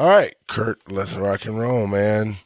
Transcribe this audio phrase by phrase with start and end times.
[0.00, 2.36] All right, Kurt, let's rock and roll, man.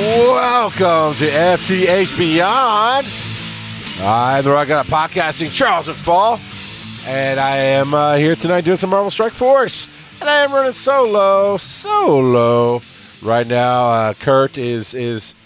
[0.00, 3.21] Welcome to FTH Beyond.
[4.04, 6.40] I'm the Rock Out Podcasting, Charles McFall,
[7.06, 10.72] and I am uh, here tonight doing some Marvel Strike Force, and I am running
[10.72, 12.80] solo, solo
[13.22, 13.86] right now.
[13.86, 15.36] Uh, Kurt is is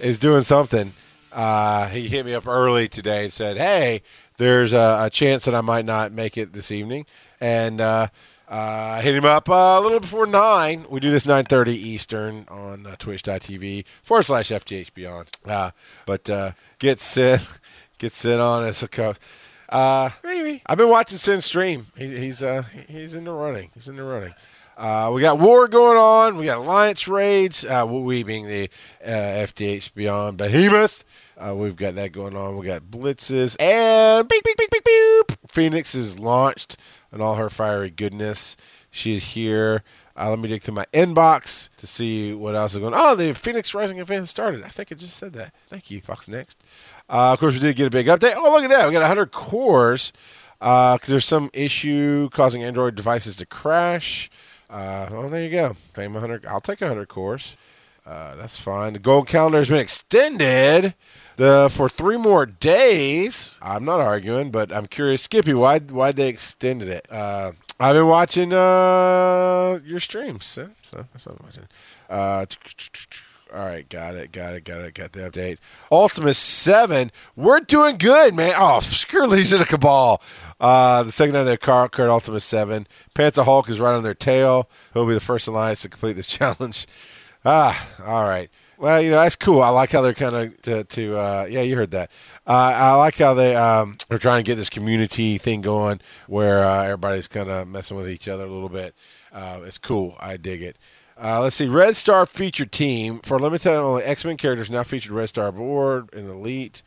[0.00, 0.94] is doing something.
[1.30, 4.00] Uh, he hit me up early today and said, "Hey,
[4.38, 7.04] there's a, a chance that I might not make it this evening,"
[7.38, 8.08] and uh,
[8.48, 10.86] uh, hit him up uh, a little before nine.
[10.88, 15.28] We do this nine thirty Eastern on uh, Twitch.tv forward slash FTH Beyond.
[15.44, 15.72] Uh,
[16.06, 17.40] but uh, get Sid,
[17.98, 19.16] get Sid on as a coach.
[19.68, 21.86] Uh, maybe I've been watching Sin stream.
[21.96, 23.70] He, he's uh, he's in the running.
[23.74, 24.34] He's in the running.
[24.76, 26.36] Uh, we got war going on.
[26.36, 27.64] We got alliance raids.
[27.64, 28.68] Uh, we being the
[29.02, 31.02] uh, FTH Beyond Behemoth.
[31.38, 32.58] Uh, we've got that going on.
[32.58, 35.38] We got blitzes and beep beep beep beep beep.
[35.48, 36.76] Phoenix is launched
[37.10, 38.56] and all her fiery goodness.
[38.90, 39.82] She is here.
[40.18, 43.00] Uh, let me dig through my inbox to see what else is going on.
[43.00, 44.64] Oh, the Phoenix Rising event started.
[44.64, 45.52] I think I just said that.
[45.68, 46.62] Thank you, Fox Next.
[47.08, 48.32] Uh, of course, we did get a big update.
[48.34, 48.86] Oh, look at that.
[48.86, 50.12] We got 100 cores
[50.58, 54.30] because uh, there's some issue causing Android devices to crash.
[54.70, 55.76] Uh, well, there you go.
[55.92, 56.46] Claim 100.
[56.46, 57.56] I'll take 100 cores.
[58.06, 58.92] Uh, that's fine.
[58.92, 60.94] The gold calendar has been extended
[61.36, 63.58] the for three more days.
[63.60, 67.06] I'm not arguing, but I'm curious, Skippy, why why they extended it?
[67.78, 71.68] I've been watching uh, your streams, so, so that's what I'm watching.
[72.08, 72.46] Uh,
[73.54, 75.58] all right, got it, got it, got it, got the update.
[75.92, 78.54] Ultimus 7, we're doing good, man.
[78.56, 80.22] Oh, Skirley's in a cabal.
[80.58, 82.86] Uh, the second on their car, Kurt Ultimus 7.
[83.14, 84.68] Panther Hulk is right on their tail.
[84.94, 86.86] He'll be the first alliance to complete this challenge.
[87.44, 88.50] Ah, all right.
[88.78, 89.62] Well, you know that's cool.
[89.62, 92.10] I like how they're kind of to, to uh, yeah, you heard that.
[92.46, 96.64] Uh, I like how they um, are trying to get this community thing going where
[96.64, 98.94] uh, everybody's kind of messing with each other a little bit.
[99.32, 100.16] Uh, it's cool.
[100.20, 100.78] I dig it.
[101.18, 101.66] Uh, let's see.
[101.66, 106.12] Red Star featured team for limited only X Men characters now featured Red Star board
[106.12, 106.82] and Elite.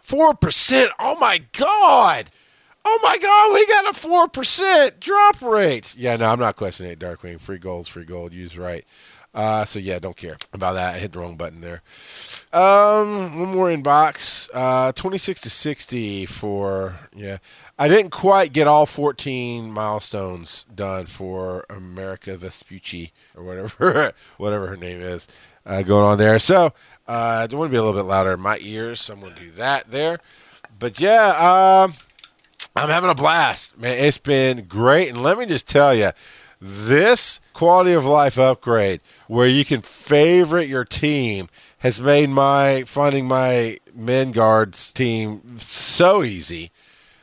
[0.00, 0.92] Four percent.
[1.00, 2.30] Oh my god.
[2.84, 5.94] Oh my god, we got a four percent drop rate.
[5.96, 6.98] Yeah, no, I'm not questioning it.
[6.98, 8.32] Darkwing, free gold's free gold.
[8.32, 8.84] Use right.
[9.34, 10.94] Uh, so yeah, don't care about that.
[10.94, 11.82] I hit the wrong button there.
[12.52, 14.50] Um, one more inbox.
[14.52, 17.38] Uh, 26 to 60 for yeah.
[17.78, 24.76] I didn't quite get all 14 milestones done for America Vespucci or whatever whatever her
[24.76, 25.26] name is
[25.64, 26.38] uh, going on there.
[26.38, 26.74] So
[27.08, 29.00] uh, I want to be a little bit louder in my ears.
[29.00, 30.18] So I'm going to do that there.
[30.78, 31.94] But yeah, um,
[32.74, 33.98] I'm having a blast, man.
[33.98, 36.10] It's been great, and let me just tell you
[36.64, 43.26] this quality of life upgrade where you can favorite your team has made my finding
[43.26, 46.70] my men guards team so easy,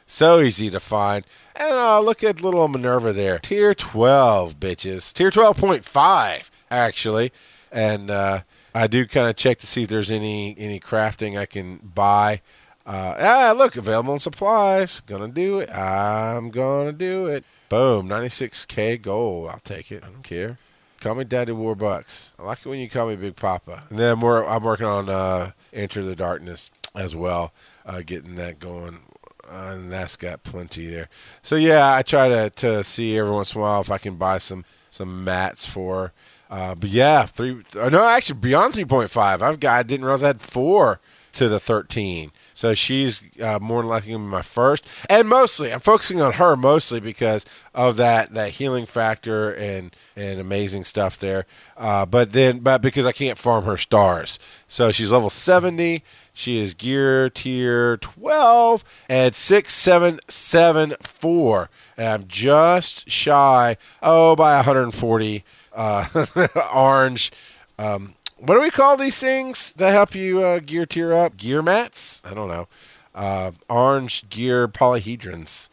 [0.06, 1.26] so easy to find.
[1.56, 7.32] And uh, look at little Minerva there, tier twelve bitches, tier twelve point five actually,
[7.72, 8.42] and uh,
[8.76, 12.42] I do kind of check to see if there's any any crafting I can buy.
[12.86, 15.00] Uh, ah, look, available in supplies.
[15.00, 15.70] Gonna do it.
[15.70, 17.46] I'm gonna do it.
[17.70, 19.50] Boom, 96k gold.
[19.50, 20.04] I'll take it.
[20.04, 20.58] I don't care.
[21.00, 22.32] Call me Daddy Warbucks.
[22.40, 23.84] I like it when you call me Big Papa.
[23.90, 27.54] And then more, I'm working on uh, Enter the Darkness as well,
[27.86, 29.02] uh, getting that going.
[29.48, 31.10] Uh, and that's got plenty there.
[31.42, 34.16] So yeah, I try to, to see every once in a while if I can
[34.16, 36.12] buy some some mats for.
[36.50, 37.64] Uh, but yeah, three.
[37.80, 39.42] Uh, no, actually beyond three point five.
[39.42, 39.80] I've got.
[39.80, 41.00] I didn't realize I had four
[41.40, 42.32] to the thirteen.
[42.54, 47.00] So she's uh, more than likely my first, and mostly I'm focusing on her mostly
[47.00, 51.46] because of that that healing factor and and amazing stuff there.
[51.78, 56.04] Uh, but then, but because I can't farm her stars, so she's level seventy.
[56.34, 64.36] She is gear tier twelve at six seven seven four, and I'm just shy oh
[64.36, 66.26] by 140 uh,
[66.74, 67.32] orange.
[67.78, 71.38] Um, what do we call these things that help you uh, gear tier up?
[71.38, 72.22] Gear mats?
[72.26, 72.68] I don't know.
[73.14, 75.70] Uh, orange gear polyhedrons.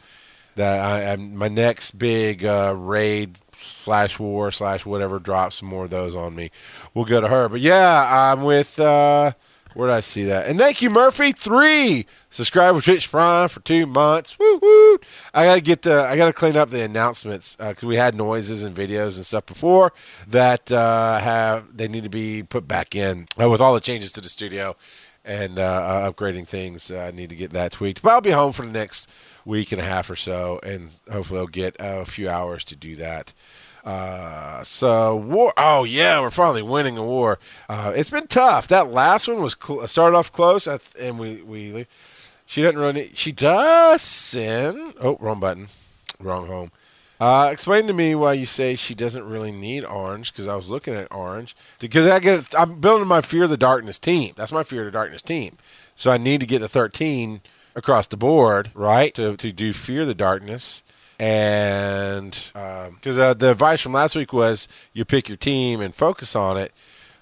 [0.56, 5.90] That I, I my next big uh, raid slash war slash whatever drops more of
[5.90, 6.50] those on me.
[6.94, 7.48] We'll go to her.
[7.48, 9.32] But yeah, I'm with uh,
[9.76, 10.46] where did I see that?
[10.46, 11.32] And thank you, Murphy.
[11.32, 14.38] Three subscribe with Twitch Prime for two months.
[14.38, 14.99] Woo woo!
[15.34, 18.62] I gotta get the I gotta clean up the announcements because uh, we had noises
[18.62, 19.93] and videos and stuff before
[20.26, 24.12] that uh, have they need to be put back in uh, with all the changes
[24.12, 24.75] to the studio
[25.26, 26.90] and uh, uh, upgrading things.
[26.90, 28.00] I need to get that tweaked.
[28.00, 29.08] But I'll be home for the next
[29.44, 32.96] week and a half or so, and hopefully I'll get a few hours to do
[32.96, 33.34] that.
[33.86, 35.52] Uh, so war.
[35.56, 37.38] Oh yeah, we're finally winning a war.
[37.68, 38.66] Uh, it's been tough.
[38.66, 41.86] That last one was cl- started off close, and we we.
[42.46, 43.12] She doesn't really.
[43.14, 44.92] She does sin.
[45.00, 45.68] Oh, wrong button,
[46.18, 46.72] wrong home.
[47.20, 50.68] Uh, explain to me why you say she doesn't really need orange because I was
[50.68, 54.34] looking at orange because I get I'm building my fear of the darkness team.
[54.36, 55.58] That's my fear of the darkness team.
[55.94, 57.40] So I need to get the 13
[57.76, 60.82] across the board, right, to to do fear the darkness
[61.18, 65.94] and because um, uh, the advice from last week was you pick your team and
[65.94, 66.72] focus on it.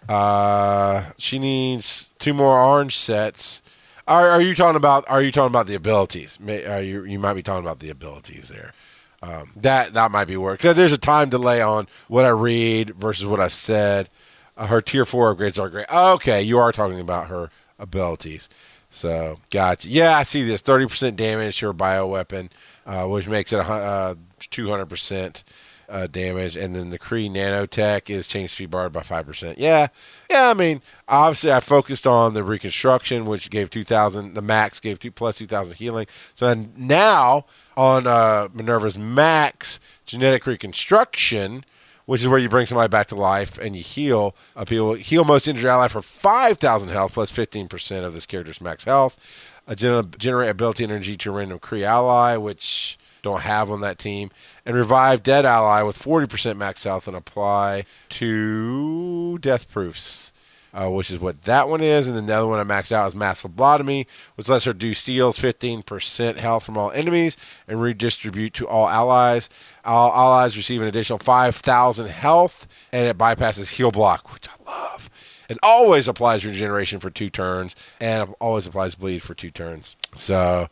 [0.09, 3.63] Uh, she needs two more orange sets.
[4.07, 5.09] Are, are, you talking about?
[5.09, 6.39] Are you talking about the abilities?
[6.39, 8.75] May, you you might be talking about the abilities there.
[9.23, 10.61] Um, that that might be work.
[10.61, 14.11] There's a time delay on what I read versus what I've said.
[14.57, 15.91] Uh, her tier four upgrades are great.
[15.91, 18.51] Okay, you are talking about her abilities.
[18.91, 19.89] So gotcha.
[19.89, 20.61] Yeah, I see this.
[20.61, 22.51] Thirty percent damage to her bio weapon
[22.87, 25.45] uh, which makes it uh, 200%
[25.89, 26.57] uh, damage.
[26.57, 29.55] And then the Kree Nanotech is change speed barred by 5%.
[29.59, 29.89] Yeah.
[30.31, 34.99] Yeah, I mean, obviously I focused on the reconstruction, which gave 2,000, the max gave
[34.99, 36.07] two plus 2,000 healing.
[36.35, 37.47] So then now
[37.77, 41.65] on uh, Minerva's max genetic reconstruction,
[42.07, 44.95] which is where you bring somebody back to life and you heal uh, people.
[44.95, 49.19] Heal most injured ally for 5,000 health plus 15% of this character's max health
[49.67, 54.31] a generate ability energy to a random Kree ally, which don't have on that team,
[54.65, 60.31] and revive dead ally with 40% max health and apply to death proofs.
[60.77, 62.09] Uh, which is what that one is.
[62.09, 64.93] And then the other one I maxed out is Mass Phlebotomy, which lets her do
[64.93, 67.37] steals 15% health from all enemies
[67.69, 69.49] and redistribute to all allies.
[69.85, 75.09] All allies receive an additional 5,000 health, and it bypasses heal block, which I love.
[75.49, 79.97] It always applies regeneration for two turns, and always applies bleed for two turns.
[80.17, 80.69] So,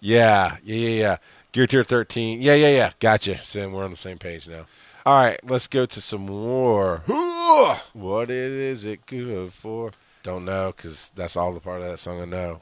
[0.00, 1.16] yeah, yeah, yeah, yeah.
[1.52, 2.42] Gear tier 13.
[2.42, 2.90] Yeah, yeah, yeah.
[2.98, 3.42] Gotcha.
[3.44, 4.66] Sam, we're on the same page now.
[5.06, 7.02] All right, let's go to some more.
[7.92, 9.92] What is it good for?
[10.22, 12.60] Don't know because that's all the part of that song I know.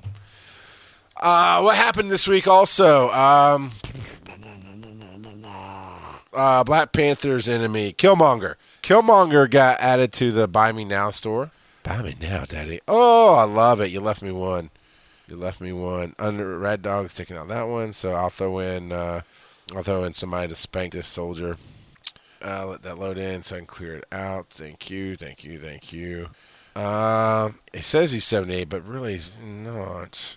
[1.16, 3.10] Uh, what happened this week also?
[3.12, 3.70] Um,
[6.32, 8.56] uh, Black Panther's enemy, Killmonger.
[8.82, 11.52] Killmonger got added to the Buy Me Now store.
[11.84, 12.80] Buy me now, Daddy.
[12.88, 13.90] Oh, I love it.
[13.90, 14.70] You left me one.
[15.28, 16.14] You left me one.
[16.18, 18.90] Under Red Dog's taking out that one, so I'll throw in.
[18.90, 19.22] Uh,
[19.74, 21.56] I'll throw in somebody to spank this soldier.
[22.44, 24.48] Uh, let that load in so I can clear it out.
[24.50, 26.30] Thank you, thank you, thank you.
[26.74, 30.36] Uh, it says he's 78, but really he's not.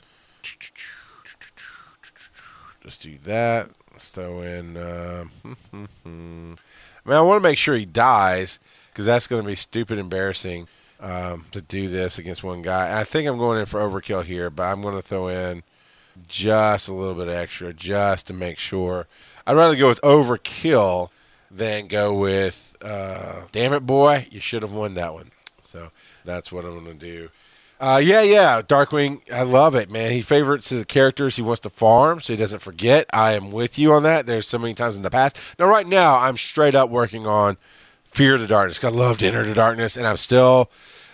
[2.84, 3.70] Just do that.
[3.92, 4.78] Let's throw in.
[4.78, 5.26] Uh,
[7.06, 8.60] I mean, I want to make sure he dies
[8.92, 10.68] because that's going to be stupid embarrassing
[11.00, 12.88] um, to do this against one guy.
[12.88, 15.64] And I think I'm going in for overkill here, but I'm going to throw in
[16.28, 19.08] just a little bit extra just to make sure.
[19.46, 21.10] I'd rather go with overkill
[21.52, 25.32] than go with, uh, damn it, boy, you should have won that one.
[25.64, 25.92] So
[26.24, 27.30] that's what I'm going to do.
[27.80, 29.22] Uh, yeah, yeah, Darkwing.
[29.32, 30.12] I love it, man.
[30.12, 33.06] He favorites the characters he wants to farm, so he doesn't forget.
[33.12, 34.26] I am with you on that.
[34.26, 35.38] There's so many times in the past.
[35.60, 37.58] Now, right now, I'm straight up working on
[38.06, 38.84] Fear the Darkness.
[38.84, 40.72] I love to enter the darkness, and I'm still.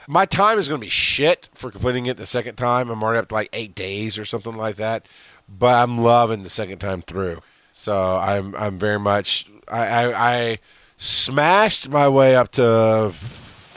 [0.07, 2.89] My time is going to be shit for completing it the second time.
[2.89, 5.07] I'm already up to like eight days or something like that,
[5.47, 7.41] but I'm loving the second time through.
[7.71, 10.59] So I'm I'm very much I, I, I
[10.97, 13.13] smashed my way up to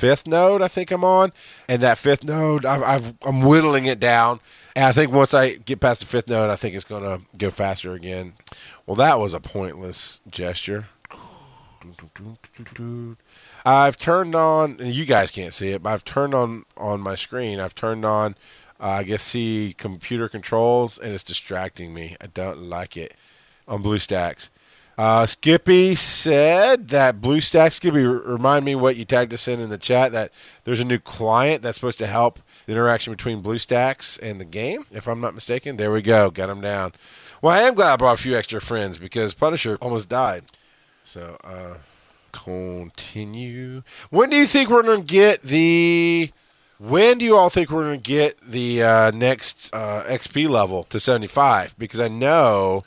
[0.05, 1.33] fifth node, I think I'm on,
[1.67, 4.41] and that fifth node, I've, I've I'm whittling it down,
[4.77, 7.51] and I think once I get past the fifth node, I think it's gonna go
[7.51, 8.35] faster again.
[8.85, 10.89] Well, that was a pointless gesture.
[13.65, 17.15] I've turned on, and you guys can't see it, but I've turned on on my
[17.15, 17.59] screen.
[17.59, 18.37] I've turned on,
[18.79, 22.15] uh, I guess, see computer controls, and it's distracting me.
[22.21, 23.15] I don't like it
[23.67, 24.51] on BlueStacks.
[24.97, 29.79] Uh, Skippy said that BlueStack Skippy remind me what you tagged us in in the
[29.79, 30.33] chat that
[30.63, 34.87] there's a new client that's supposed to help the interaction between BlueStacks and the game.
[34.93, 36.93] If I'm not mistaken, there we go, got him down.
[37.43, 40.45] Well, I am glad I brought a few extra friends because Punisher almost died.
[41.05, 41.75] So, uh,
[42.33, 43.83] continue.
[44.11, 46.31] When do you think we're gonna get the?
[46.79, 51.01] When do you all think we're gonna get the uh, next uh, XP level to
[51.01, 51.77] 75?
[51.79, 52.85] Because I know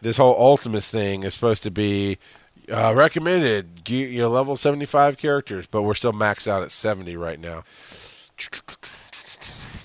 [0.00, 2.18] this whole Ultimus thing is supposed to be
[2.70, 7.40] uh, recommended, you know, level 75 characters, but we're still maxed out at 70 right
[7.40, 7.64] now.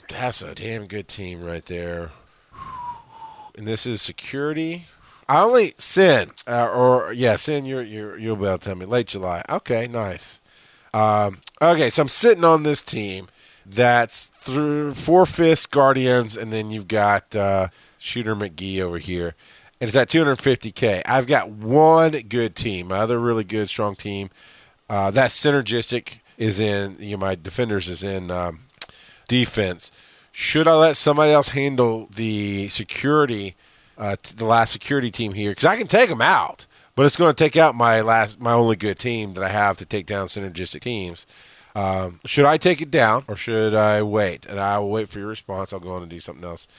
[0.09, 2.11] That's a damn good team right there.
[3.55, 4.85] And this is security.
[5.29, 7.65] I only sin uh, or yeah, sin.
[7.65, 9.43] You're you you'll be able to tell me late July.
[9.49, 10.41] Okay, nice.
[10.93, 13.27] Um, okay, so I'm sitting on this team,
[13.65, 19.35] That's through four fifths Guardians, and then you've got uh, Shooter McGee over here,
[19.83, 21.01] and it's at 250k.
[21.05, 24.29] I've got one good team, my other really good strong team.
[24.89, 28.61] Uh, that's synergistic is in you know, my defenders is in um,
[29.27, 29.91] defense.
[30.31, 33.57] Should I let somebody else handle the security,
[33.97, 35.51] uh, the last security team here?
[35.51, 38.53] Because I can take them out, but it's going to take out my last, my
[38.53, 41.27] only good team that I have to take down synergistic teams.
[41.75, 44.45] Um, should I take it down or should I wait?
[44.45, 45.73] And I will wait for your response.
[45.73, 46.69] I'll go on and do something else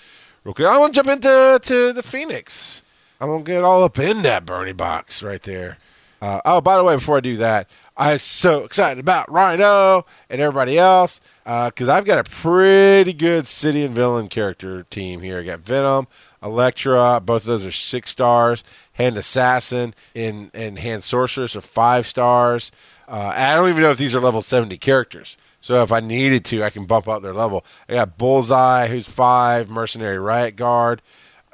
[0.42, 0.68] real quick.
[0.68, 2.82] I want to jump into to the Phoenix.
[3.20, 5.78] I'm gonna get all up in that Bernie box right there.
[6.20, 10.40] Uh, oh, by the way, before I do that, I'm so excited about Rhino and
[10.40, 15.40] everybody else because uh, I've got a pretty good city and villain character team here.
[15.40, 16.08] I got Venom,
[16.42, 18.64] Elektra, both of those are six stars.
[18.94, 22.72] Hand Assassin and, and Hand Sorceress are five stars.
[23.06, 25.36] Uh, I don't even know if these are level 70 characters.
[25.60, 27.64] So if I needed to, I can bump up their level.
[27.88, 31.02] I got Bullseye, who's five, Mercenary Riot Guard.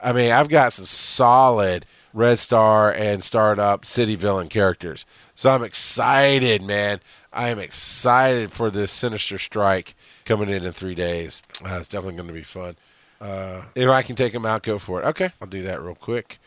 [0.03, 5.07] I mean, I've got some solid Red Star and Startup City Villain characters.
[5.35, 7.01] So I'm excited, man.
[7.33, 11.43] I am excited for this Sinister Strike coming in in three days.
[11.65, 12.77] Uh, it's definitely going to be fun.
[13.21, 15.07] Uh, if I can take them out, go for it.
[15.07, 16.39] Okay, I'll do that real quick.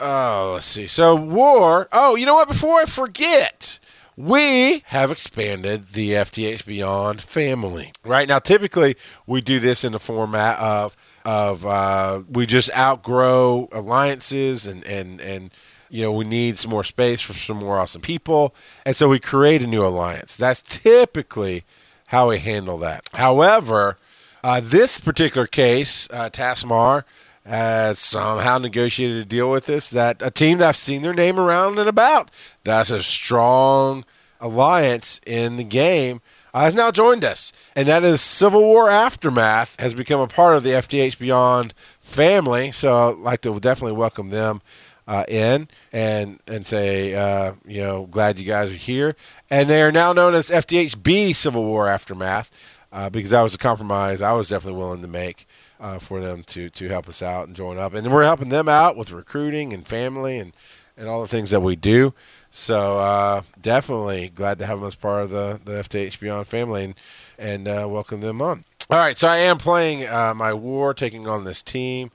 [0.00, 0.86] Oh, let's see.
[0.86, 1.88] So war.
[1.92, 2.48] Oh, you know what?
[2.48, 3.78] Before I forget,
[4.18, 7.92] we have expanded the FTH Beyond family.
[8.04, 8.96] Right now, typically
[9.28, 15.20] we do this in the format of of uh, we just outgrow alliances and and
[15.20, 15.52] and
[15.88, 19.20] you know we need some more space for some more awesome people, and so we
[19.20, 20.36] create a new alliance.
[20.36, 21.62] That's typically
[22.06, 23.08] how we handle that.
[23.14, 23.98] However,
[24.42, 27.04] uh, this particular case, uh, Tasmar
[27.48, 31.40] has somehow negotiated a deal with this that a team that I've seen their name
[31.40, 32.30] around and about.
[32.64, 34.04] That's a strong
[34.40, 36.20] alliance in the game.
[36.54, 40.56] Uh, has now joined us, and that is Civil War Aftermath has become a part
[40.56, 42.72] of the FTH Beyond family.
[42.72, 44.62] So I'd like to definitely welcome them
[45.06, 49.14] uh, in and and say, uh, you know, glad you guys are here.
[49.50, 52.50] And they are now known as FTHB Civil War Aftermath
[52.92, 55.46] uh, because that was a compromise I was definitely willing to make
[55.80, 57.94] uh, for them to to help us out and join up.
[57.94, 60.52] And we're helping them out with recruiting and family and
[60.96, 62.12] and all the things that we do.
[62.50, 66.84] So uh, definitely glad to have them as part of the the FTH Beyond family
[66.84, 66.94] and
[67.38, 68.64] and uh, welcome them on.
[68.90, 72.10] All right, so I am playing uh, my war, taking on this team.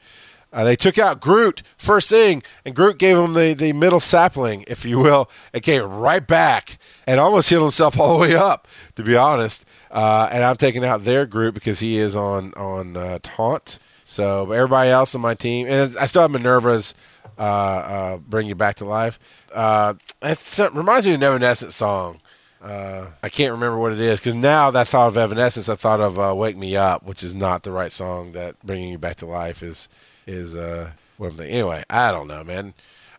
[0.53, 4.63] Uh, they took out Groot first thing, and Groot gave him the, the middle sapling,
[4.67, 8.67] if you will, and came right back and almost healed himself all the way up,
[8.95, 9.65] to be honest.
[9.89, 13.79] Uh, and I'm taking out their Groot because he is on on uh, taunt.
[14.05, 16.93] So everybody else on my team, and I still have Minerva's
[17.37, 19.17] uh, uh, bring you back to life.
[19.51, 22.21] Uh, it reminds me of an Evanescence song.
[22.61, 25.75] Uh, I can't remember what it is because now that I thought of Evanescence, I
[25.75, 28.31] thought of uh, "Wake Me Up," which is not the right song.
[28.33, 29.89] That bringing you back to life is
[30.27, 31.55] is uh, what I'm thinking.
[31.55, 32.73] Anyway, I don't know, man.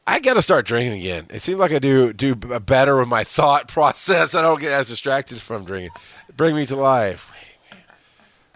[0.06, 1.26] I got to start drinking again.
[1.30, 4.34] It seems like I do do better with my thought process.
[4.34, 5.92] I don't get as distracted from drinking.
[6.37, 7.30] Bring me to life.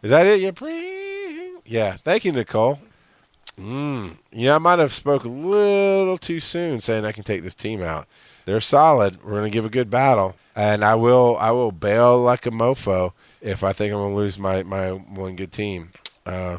[0.03, 0.41] Is that it?
[0.41, 1.61] Yeah, bring.
[1.65, 1.97] Yeah.
[1.97, 2.81] Thank you, Nicole.
[3.59, 4.19] Mm.
[4.31, 7.83] Yeah, I might have spoke a little too soon, saying I can take this team
[7.83, 8.07] out.
[8.45, 9.25] They're solid.
[9.25, 11.37] We're to give a good battle, and I will.
[11.39, 15.37] I will bail like a mofo if I think I'm to lose my my one
[15.37, 15.91] good team.
[16.25, 16.59] Uh,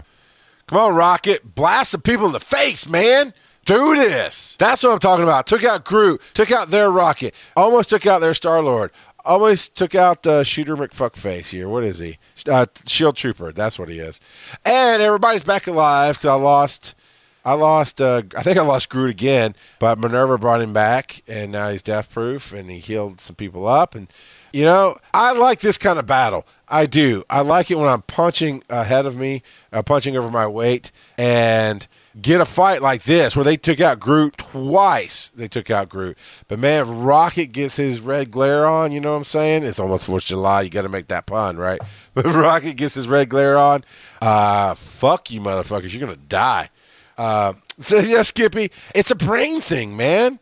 [0.69, 1.55] come on, Rocket!
[1.55, 3.33] Blast some people in the face, man.
[3.65, 4.55] Do this.
[4.59, 5.47] That's what I'm talking about.
[5.47, 6.21] Took out Groot.
[6.35, 7.33] Took out their Rocket.
[7.55, 8.91] Almost took out their Star Lord.
[9.25, 11.67] Almost took out uh, Shooter McFuckface here.
[11.67, 12.19] What is he?
[12.47, 13.51] Uh, Shield Trooper.
[13.51, 14.19] That's what he is.
[14.63, 16.95] And everybody's back alive because I lost.
[17.43, 17.99] I lost.
[17.99, 21.81] Uh, I think I lost Groot again, but Minerva brought him back, and now he's
[21.81, 23.95] death proof, and he healed some people up.
[23.95, 24.07] And
[24.53, 26.45] you know, I like this kind of battle.
[26.67, 27.23] I do.
[27.29, 31.87] I like it when I'm punching ahead of me, uh, punching over my weight, and
[32.19, 35.29] get a fight like this where they took out Groot twice.
[35.29, 36.17] They took out Groot.
[36.47, 39.63] But man, if Rocket gets his red glare on, you know what I'm saying?
[39.63, 40.63] It's almost Fourth of July.
[40.63, 41.79] You got to make that pun, right?
[42.15, 43.85] But Rocket gets his red glare on,
[44.21, 45.93] uh, fuck you, motherfuckers.
[45.93, 46.69] You're gonna die.
[47.17, 50.39] Uh, so yeah, Skippy, it's a brain thing, man.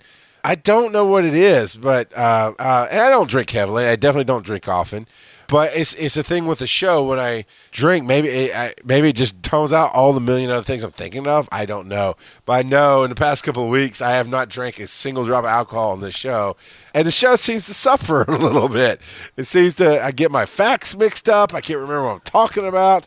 [0.48, 3.86] I don't know what it is, but uh, uh, and I don't drink heavily.
[3.86, 5.06] I definitely don't drink often.
[5.50, 8.06] But it's it's a thing with the show when I drink.
[8.06, 11.27] Maybe it, I, maybe it just tones out all the million other things I'm thinking
[11.27, 11.50] of.
[11.51, 14.48] I don't know, but I know in the past couple of weeks I have not
[14.48, 16.56] drank a single drop of alcohol on this show,
[16.94, 19.01] and the show seems to suffer a little bit.
[19.36, 21.54] It seems to I get my facts mixed up.
[21.54, 23.06] I can't remember what I'm talking about.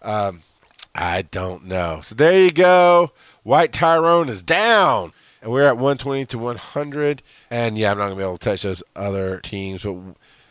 [0.00, 0.40] Um,
[0.94, 2.00] I don't know.
[2.02, 3.12] So there you go.
[3.42, 7.22] White Tyrone is down and we're at 120 to 100.
[7.50, 9.96] And yeah, I'm not gonna be able to touch those other teams, but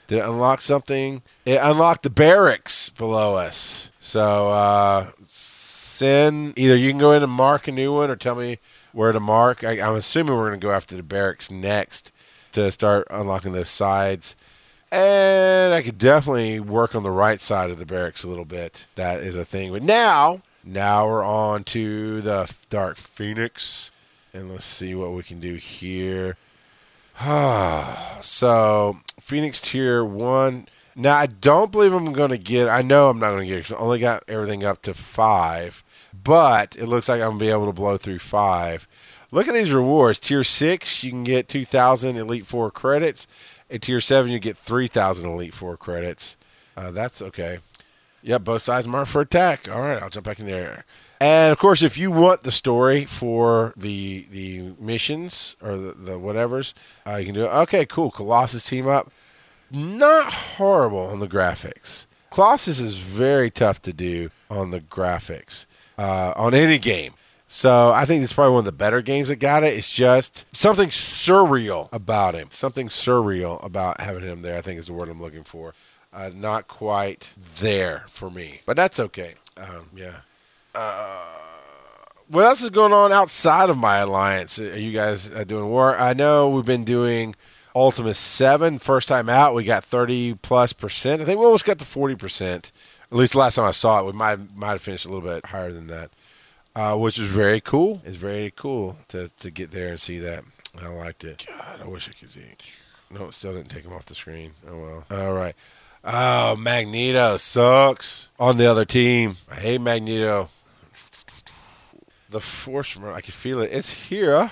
[0.08, 1.22] Did it unlock something?
[1.46, 3.92] It unlocked the barracks below us.
[4.00, 8.36] So uh, send either you can go in and mark a new one, or tell
[8.36, 8.60] me
[8.94, 9.64] where to mark.
[9.64, 12.12] I, I'm assuming we're to go after the barracks next
[12.54, 14.36] to start unlocking those sides.
[14.92, 18.86] And I could definitely work on the right side of the barracks a little bit.
[18.96, 19.74] That is a thing.
[19.74, 23.92] But now, now we're on to the Dark Phoenix.
[24.34, 26.38] And let's see what we can do here.
[28.22, 30.68] so, Phoenix Tier 1.
[30.96, 33.72] Now, I don't believe I'm going to get, I know I'm not going to get,
[33.72, 35.84] I only got everything up to 5.
[36.24, 38.88] But it looks like I'm going to be able to blow through 5.
[39.32, 40.20] Look at these rewards.
[40.20, 43.28] Tier 6, you can get 2,000 Elite 4 credits.
[43.70, 46.38] At tier seven, you get three thousand elite four credits.
[46.76, 47.60] Uh, that's okay.
[48.22, 49.70] Yep, both sides mark for attack.
[49.70, 50.86] All right, I'll jump back in there.
[51.20, 56.20] And of course, if you want the story for the the missions or the, the
[56.20, 56.74] whatevers,
[57.08, 57.50] uh, you can do it.
[57.50, 58.12] Okay, cool.
[58.12, 59.12] Colossus team up.
[59.72, 62.06] Not horrible on the graphics.
[62.30, 65.66] Colossus is very tough to do on the graphics
[65.98, 67.14] uh, on any game.
[67.48, 69.74] So I think it's probably one of the better games that got it.
[69.74, 72.50] It's just something surreal about him.
[72.52, 74.58] Something surreal about having him there.
[74.58, 75.74] I think is the word I'm looking for.
[76.14, 79.36] Uh, not quite there for me, but that's okay.
[79.56, 80.18] Um, yeah.
[80.78, 81.24] Uh,
[82.28, 84.60] what else is going on outside of my alliance?
[84.60, 85.98] Are you guys uh, doing war?
[85.98, 87.36] I know we've been doing
[87.76, 88.80] Ultimus 7.
[88.80, 91.22] First time out, we got 30 plus percent.
[91.22, 92.72] I think we almost got to 40 percent.
[93.12, 95.46] At least last time I saw it, we might might have finished a little bit
[95.46, 96.12] higher than that
[96.78, 98.02] uh, which is very cool.
[98.06, 100.44] It's very cool to, to get there and see that.
[100.80, 101.48] I liked it.
[101.48, 102.44] God, I wish I could see.
[103.10, 104.52] No, it still didn't take him off the screen.
[104.70, 105.06] Oh well.
[105.10, 105.56] All right.
[106.04, 109.38] Oh, Magneto sucks on the other team.
[109.50, 110.50] I hate Magneto.
[112.30, 113.72] The force, I can feel it.
[113.72, 114.52] It's here.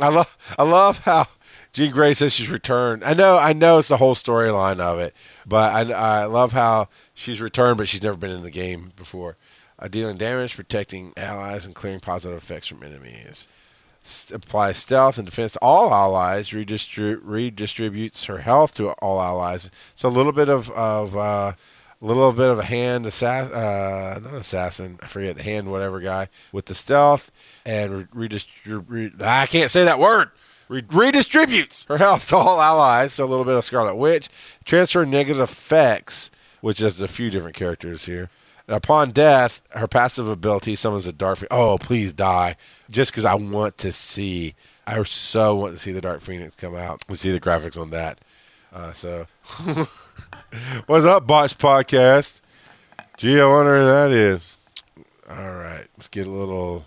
[0.00, 1.28] I love, I love how
[1.72, 3.02] Jean Grey says she's returned.
[3.04, 5.14] I know, I know, it's the whole storyline of it,
[5.46, 9.36] but I, I love how she's returned, but she's never been in the game before
[9.78, 13.48] uh, dealing damage, protecting allies, and clearing positive effects from enemies.
[14.04, 16.50] S- applies stealth and defense to all allies.
[16.50, 19.70] Redistri- redistributes her health to all allies.
[19.94, 21.52] It's a little bit of of uh,
[22.04, 24.98] a little bit of a hand assassin, uh, not assassin.
[25.02, 27.32] I forget the hand whatever guy with the stealth
[27.64, 29.22] and re- redistribute.
[29.22, 30.30] I can't say that word.
[30.68, 33.14] Re- redistributes her health to all allies.
[33.14, 34.28] So a little bit of Scarlet Witch.
[34.66, 38.28] Transfer negative effects, which is a few different characters here.
[38.68, 41.54] And upon death, her passive ability summons a Dark Phoenix.
[41.54, 42.56] Oh, please die.
[42.90, 44.54] Just because I want to see.
[44.86, 47.88] I so want to see the Dark Phoenix come out and see the graphics on
[47.90, 48.18] that.
[48.74, 49.26] Uh, so,
[50.86, 52.40] what's up, Botch Podcast?
[53.16, 54.56] Gee, I wonder who that is.
[55.28, 56.86] All right, let's get a little.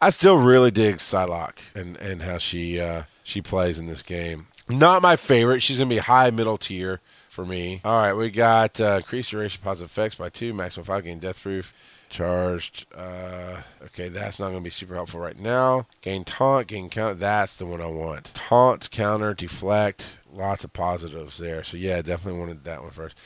[0.00, 4.46] I still really dig Psylocke and, and how she uh, she plays in this game.
[4.68, 5.60] Not my favorite.
[5.60, 7.00] She's gonna be high middle tier
[7.34, 7.80] for me.
[7.84, 11.42] All right, we got uh, increase duration positive effects by two, maximum five, gain death
[11.42, 11.74] proof.
[12.08, 12.86] Charged.
[12.94, 13.56] Uh,
[13.86, 15.88] okay, that's not going to be super helpful right now.
[16.00, 17.14] Gain taunt, gain counter.
[17.14, 18.32] That's the one I want.
[18.34, 20.16] Taunt, counter, deflect.
[20.34, 21.62] Lots of positives there.
[21.62, 23.16] So yeah, definitely wanted that one first.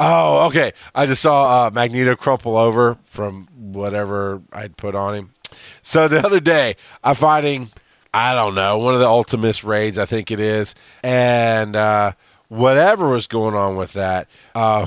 [0.00, 0.72] Oh, okay.
[0.94, 5.34] I just saw uh, Magneto crumple over from whatever I'd put on him.
[5.82, 7.68] So the other day, I'm fighting.
[8.12, 9.98] I don't know one of the Ultimus raids.
[9.98, 11.76] I think it is, and.
[11.76, 12.12] uh
[12.48, 14.86] whatever was going on with that, uh,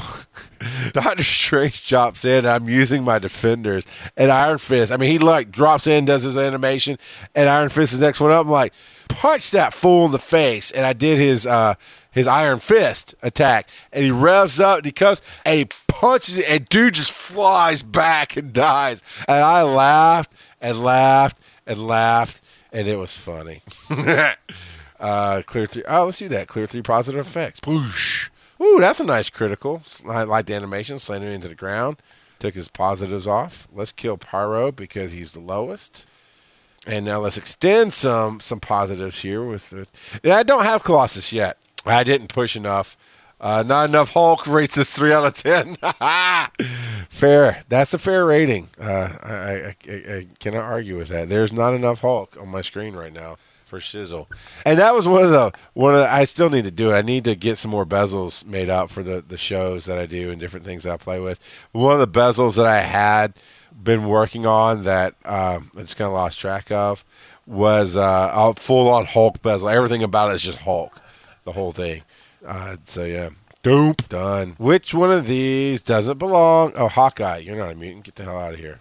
[0.92, 2.46] Doctor Strange drops in.
[2.46, 4.92] I'm using my defenders and Iron Fist.
[4.92, 6.98] I mean, he like drops in, does his animation,
[7.36, 8.46] and Iron Fist is next one up.
[8.46, 8.74] I'm like,
[9.10, 11.76] punch that fool in the face, and I did his uh,
[12.12, 16.46] his Iron Fist attack, and he revs up, and he comes, and he punches it,
[16.48, 22.42] and dude just flies back and dies, and I laughed and laughed and laughed,
[22.72, 23.62] and it was funny.
[25.00, 25.84] Uh, clear three.
[25.88, 26.48] Oh, let's do that.
[26.48, 27.60] Clear three positive effects.
[27.60, 28.30] Boosh.
[28.62, 29.84] Ooh, that's a nice critical.
[30.08, 31.98] I like the animation, slamming him into the ground.
[32.40, 33.68] Took his positives off.
[33.74, 36.06] Let's kill Pyro because he's the lowest.
[36.86, 39.70] And now let's extend some some positives here with.
[39.70, 39.88] The,
[40.32, 41.58] I don't have Colossus yet.
[41.86, 42.98] I didn't push enough.
[43.40, 45.78] Uh, not enough Hulk rates this three out of ten.
[47.10, 47.64] fair.
[47.70, 48.70] That's a fair rating.
[48.80, 51.30] Uh, I, I, I, I cannot argue with that.
[51.30, 54.28] There's not enough Hulk on my screen right now for Shizzle.
[54.66, 56.96] And that was one of the one of the, I still need to do it.
[56.96, 60.06] I need to get some more bezels made up for the the shows that I
[60.06, 61.40] do and different things I play with.
[61.72, 63.34] One of the bezels that I had
[63.84, 67.06] been working on that um, I just kind of lost track of
[67.46, 69.70] was uh, a full on Hulk bezel.
[69.70, 71.00] Everything about it is just Hulk,
[71.44, 72.02] the whole thing.
[72.46, 73.30] Uh, so yeah.
[73.64, 74.08] Doop.
[74.08, 74.56] Done.
[74.58, 76.72] Which one of these doesn't belong?
[76.76, 77.40] Oh, Hawkeye.
[77.40, 78.06] You're not a mutant.
[78.06, 78.80] Get the hell out of here.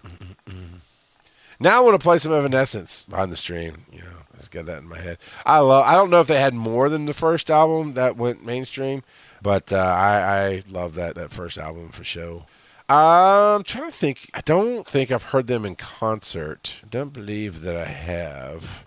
[1.59, 3.85] Now I want to play some Evanescence behind the stream.
[3.91, 4.16] You know,
[4.47, 5.17] just got that in my head.
[5.45, 5.85] I love.
[5.85, 9.03] I don't know if they had more than the first album that went mainstream,
[9.41, 12.45] but uh, I, I love that that first album for sure.
[12.89, 14.29] I'm trying to think.
[14.33, 16.79] I don't think I've heard them in concert.
[16.83, 18.85] I don't believe that I have,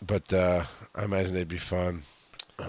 [0.00, 2.02] but uh, I imagine they'd be fun.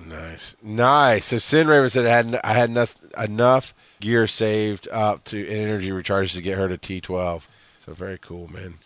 [0.00, 1.24] Nice, nice.
[1.24, 5.90] So Sin Raven said I had I had enough enough gear saved up to energy
[5.90, 7.42] recharges to get her to T12.
[7.84, 8.78] So very cool, man.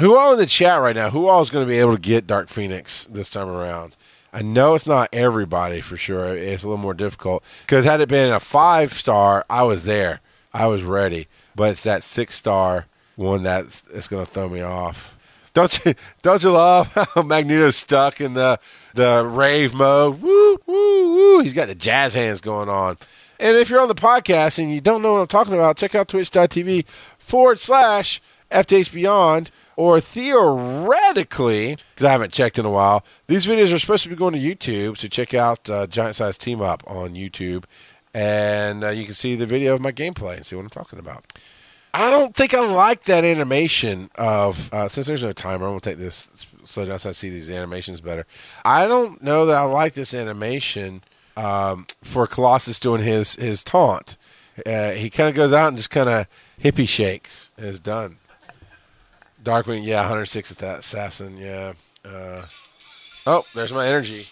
[0.00, 1.10] Who all in the chat right now?
[1.10, 3.96] Who all is going to be able to get Dark Phoenix this time around?
[4.32, 6.36] I know it's not everybody for sure.
[6.36, 10.20] It's a little more difficult because had it been a five star, I was there.
[10.52, 11.28] I was ready.
[11.54, 15.16] But it's that six star one that's going to throw me off.
[15.52, 18.58] Don't you don't you love how Magneto's stuck in the
[18.94, 20.20] the rave mode?
[20.20, 21.40] Woo woo woo!
[21.40, 22.96] He's got the jazz hands going on.
[23.38, 25.94] And if you're on the podcast and you don't know what I'm talking about, check
[25.94, 26.86] out twitch.tv
[27.18, 29.52] forward slash FTH Beyond.
[29.76, 34.16] Or theoretically, because I haven't checked in a while, these videos are supposed to be
[34.16, 34.98] going to YouTube.
[34.98, 37.64] So check out uh, Giant Size Team Up on YouTube.
[38.12, 41.00] And uh, you can see the video of my gameplay and see what I'm talking
[41.00, 41.24] about.
[41.92, 45.66] I don't think I like that animation of uh, since there's no timer.
[45.66, 46.28] I'm gonna take this
[46.64, 48.26] slow down so I see these animations better.
[48.64, 51.04] I don't know that I like this animation
[51.36, 54.16] um, for Colossus doing his his taunt.
[54.66, 56.26] Uh, he kind of goes out and just kind of
[56.60, 58.16] hippie shakes and is done.
[59.44, 61.74] Darkwing, yeah, 106 at that assassin, yeah.
[62.02, 62.42] Uh,
[63.26, 64.22] oh, there's my energy.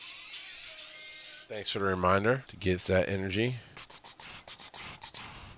[1.48, 3.56] Thanks for the reminder to get that energy.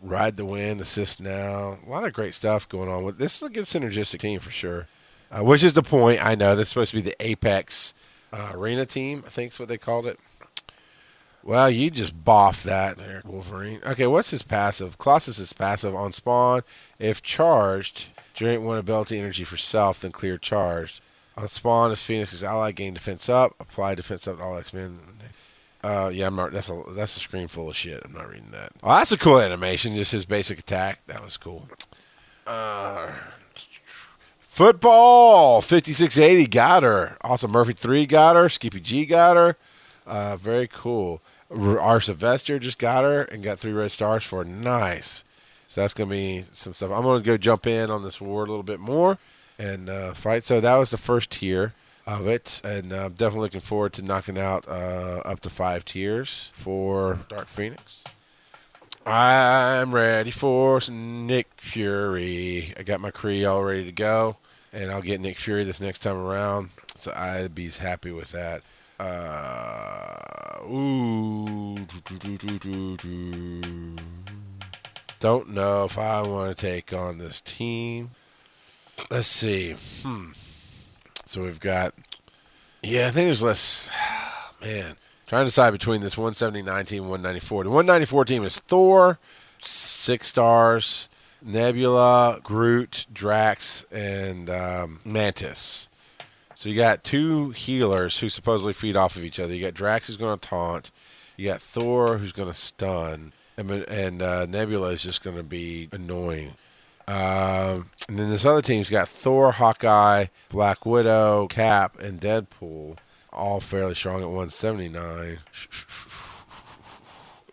[0.02, 1.78] Ride the wind, assist now.
[1.86, 3.36] A lot of great stuff going on with this.
[3.36, 4.88] Is a good synergistic team for sure.
[5.30, 6.24] Uh, which is the point.
[6.24, 7.94] I know that's supposed to be the Apex
[8.32, 9.22] uh, Arena team.
[9.24, 10.18] I think that's what they called it.
[11.44, 13.80] Well, you just boff that there, Wolverine.
[13.86, 14.98] Okay, what's his passive?
[14.98, 16.62] Colossus is passive on spawn.
[16.98, 21.00] If charged, generate one ability energy for self, then clear charged.
[21.36, 23.54] On spawn, as Phoenix's ally gain defense up.
[23.58, 25.00] Apply defense up to all X Men.
[25.82, 28.02] Uh, yeah, I'm not, that's a that's a screen full of shit.
[28.04, 28.72] I'm not reading that.
[28.82, 29.94] Oh, that's a cool animation.
[29.96, 31.00] Just his basic attack.
[31.08, 31.68] That was cool.
[32.46, 33.10] Uh,
[34.38, 37.16] football 5680 got her.
[37.22, 38.48] Also Murphy three got her.
[38.48, 39.56] Skippy G got her.
[40.06, 41.20] Uh, very cool.
[41.50, 42.00] R.
[42.00, 44.50] Sylvester just got her and got three red stars for her.
[44.50, 45.24] nice.
[45.74, 46.92] So that's gonna be some stuff.
[46.92, 49.18] I'm gonna go jump in on this war a little bit more
[49.58, 50.44] and uh, fight.
[50.44, 51.74] So that was the first tier
[52.06, 56.52] of it, and I'm definitely looking forward to knocking out uh, up to five tiers
[56.54, 58.04] for Dark Phoenix.
[59.04, 62.72] I'm ready for Nick Fury.
[62.78, 64.36] I got my Kree all ready to go,
[64.72, 66.70] and I'll get Nick Fury this next time around.
[66.94, 68.62] So I'd be happy with that.
[69.00, 71.76] Uh, ooh,
[75.24, 78.10] don't know if I want to take on this team.
[79.10, 79.74] Let's see.
[80.02, 80.32] Hmm.
[81.24, 81.94] So we've got,
[82.82, 83.88] yeah, I think there's less.
[84.60, 87.64] Man, trying to decide between this 179 team and 194.
[87.64, 89.18] The 194 team is Thor,
[89.62, 91.08] six stars,
[91.40, 95.88] Nebula, Groot, Drax, and um, Mantis.
[96.54, 99.54] So you got two healers who supposedly feed off of each other.
[99.54, 100.90] You got Drax who's going to taunt.
[101.38, 105.88] You got Thor who's going to stun, and, uh, Nebula is just going to be
[105.92, 106.54] annoying.
[107.06, 112.96] Um, and then this other team's got Thor, Hawkeye, Black Widow, Cap, and Deadpool,
[113.32, 115.38] all fairly strong at 179.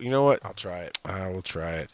[0.00, 0.40] You know what?
[0.44, 0.98] I'll try it.
[1.04, 1.90] I will try it.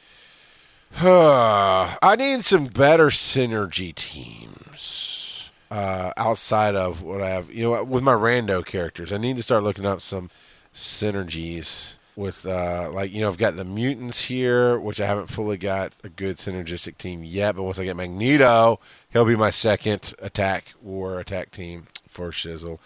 [1.00, 7.52] I need some better synergy teams uh, outside of what I have.
[7.52, 10.30] You know, with my rando characters, I need to start looking up some
[10.74, 15.56] synergies with uh, like you know I've got the mutants here, which I haven't fully
[15.56, 17.54] got a good synergistic team yet.
[17.54, 22.80] But once I get Magneto, he'll be my second attack war attack team for Shizzle.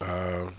[0.00, 0.50] Uh,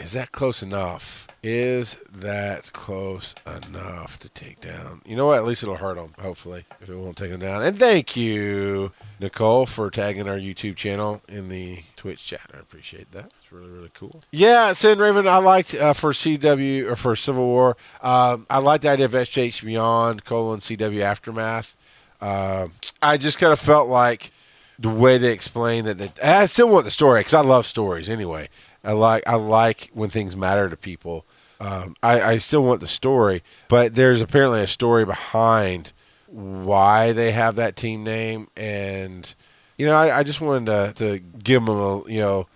[0.00, 1.26] is that close enough?
[1.42, 5.02] Is that close enough to take down?
[5.04, 5.38] You know what?
[5.38, 7.62] At least it'll hurt them, hopefully, if it won't take them down.
[7.62, 12.50] And thank you, Nicole, for tagging our YouTube channel in the Twitch chat.
[12.54, 13.32] I appreciate that.
[13.50, 14.22] Really, really cool.
[14.30, 17.76] Yeah, Sin Raven, I liked uh, for CW or for Civil War.
[18.02, 21.74] Um, I liked the idea of FTH Beyond, colon, CW Aftermath.
[22.20, 22.68] Uh,
[23.00, 24.32] I just kind of felt like
[24.78, 26.22] the way they explained that.
[26.22, 28.48] I still want the story because I love stories anyway.
[28.84, 31.24] I like I like when things matter to people.
[31.60, 35.92] Um, I, I still want the story, but there's apparently a story behind
[36.26, 39.34] why they have that team name, and
[39.76, 42.46] you know, I, I just wanted to, to give them a you know,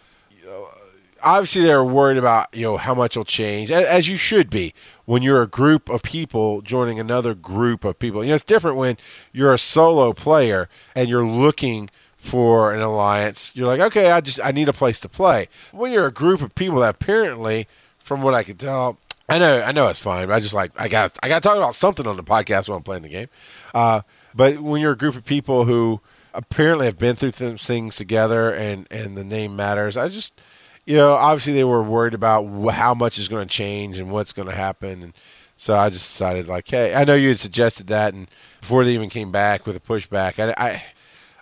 [1.23, 5.23] obviously they're worried about you know how much will change, as you should be when
[5.23, 8.23] you're a group of people joining another group of people.
[8.23, 8.97] You know, it's different when
[9.33, 11.91] you're a solo player and you're looking
[12.23, 15.49] for an alliance, you're like, okay, I just I need a place to play.
[15.73, 17.67] When you're a group of people that apparently,
[17.99, 18.97] from what I can tell,
[19.29, 20.29] I know I know it's fine.
[20.29, 22.69] But I just like I got I got to talk about something on the podcast
[22.69, 23.29] while I'm playing the game.
[23.75, 24.03] Uh,
[24.35, 26.01] but when you're a group of people who
[26.33, 30.41] apparently have been through th- things together and and the name matters, I just
[30.85, 34.33] you know obviously they were worried about how much is going to change and what's
[34.33, 35.15] going to happen and.
[35.55, 38.27] So I just decided, like, hey, I know you had suggested that, and
[38.61, 40.83] before they even came back with a pushback, I, I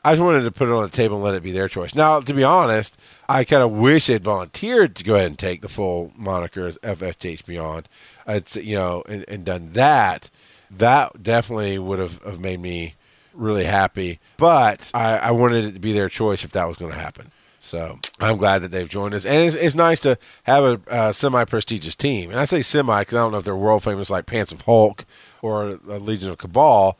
[0.04, 1.94] I just wanted to put it on the table and let it be their choice.
[1.94, 2.96] Now, to be honest,
[3.28, 7.00] I kind of wish they'd volunteered to go ahead and take the full moniker of
[7.00, 7.88] FTH Beyond.
[8.26, 10.30] It's you know, and, and done that.
[10.70, 12.94] That definitely would have, have made me
[13.34, 14.20] really happy.
[14.36, 17.30] But I, I wanted it to be their choice if that was going to happen.
[17.62, 21.12] So I'm glad that they've joined us, and it's, it's nice to have a, a
[21.12, 22.30] semi-prestigious team.
[22.30, 24.62] And I say semi because I don't know if they're world famous like Pants of
[24.62, 25.04] Hulk
[25.42, 26.98] or the Legion of Cabal,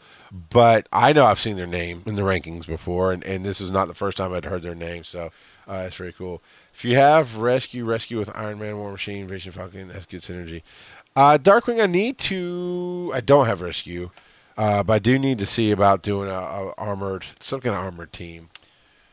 [0.51, 3.71] but I know I've seen their name in the rankings before, and, and this is
[3.71, 5.03] not the first time I'd heard their name.
[5.03, 5.31] So
[5.67, 6.43] uh, that's very cool.
[6.75, 10.61] If you have Rescue, Rescue with Iron Man, War Machine, Vision Falcon, that's good synergy.
[11.17, 13.11] Uh, Darkwing, I need to.
[13.15, 14.11] I don't have Rescue,
[14.59, 17.83] uh, but I do need to see about doing a, a armored, some kind of
[17.83, 18.51] armored team.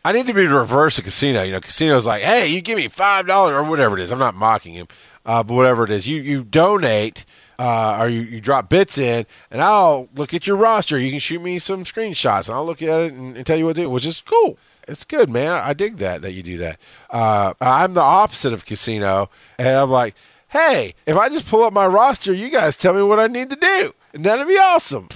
[0.08, 1.44] I need to be reverse a casino.
[1.44, 4.10] You know, casino's like, hey, you give me five dollars or whatever it is.
[4.10, 4.88] I'm not mocking him,
[5.26, 7.26] uh, but whatever it is, you you donate
[7.60, 10.98] uh, or you, you drop bits in, and I'll look at your roster.
[10.98, 13.66] You can shoot me some screenshots, and I'll look at it and, and tell you
[13.66, 14.58] what to do, which is cool.
[14.88, 15.52] It's good, man.
[15.52, 16.80] I dig that that you do that.
[17.10, 20.16] Uh, I'm the opposite of casino, and I'm like,
[20.48, 23.50] hey, if I just pull up my roster, you guys tell me what I need
[23.50, 25.10] to do, and that'd be awesome.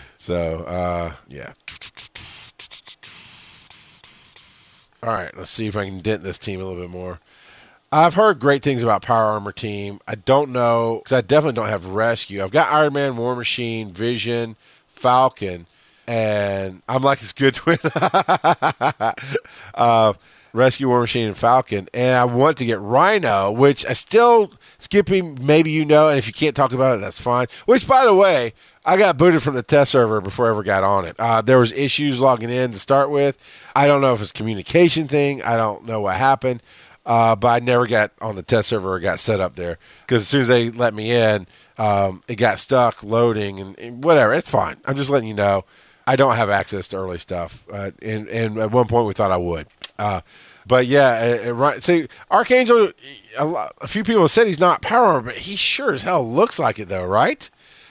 [0.16, 1.52] so, uh, yeah.
[5.04, 7.18] All right, let's see if I can dent this team a little bit more.
[7.90, 9.98] I've heard great things about Power Armor Team.
[10.06, 12.42] I don't know because I definitely don't have Rescue.
[12.42, 14.54] I've got Iron Man, War Machine, Vision,
[14.86, 15.66] Falcon,
[16.06, 17.78] and I'm like it's good twin.
[19.74, 20.12] uh,
[20.52, 25.38] Rescue, War Machine, and Falcon, and I want to get Rhino, which I still skipping.
[25.40, 27.46] Maybe you know, and if you can't talk about it, that's fine.
[27.64, 28.52] Which, by the way,
[28.84, 31.16] I got booted from the test server before I ever got on it.
[31.18, 33.38] Uh, there was issues logging in to start with.
[33.74, 35.42] I don't know if it's communication thing.
[35.42, 36.62] I don't know what happened.
[37.04, 40.22] Uh, but I never got on the test server or got set up there because
[40.22, 44.32] as soon as they let me in, um, it got stuck loading and, and, whatever.
[44.32, 44.76] It's fine.
[44.84, 45.64] I'm just letting you know
[46.06, 47.64] I don't have access to early stuff.
[47.72, 49.66] Uh, and, and at one point we thought I would.
[49.98, 50.20] Uh,
[50.66, 51.82] but yeah, it, it, right.
[51.82, 52.92] See, Archangel,
[53.36, 56.28] a, lot, a, few people said he's not power armor, but he sure as hell
[56.28, 57.48] looks like it though, right?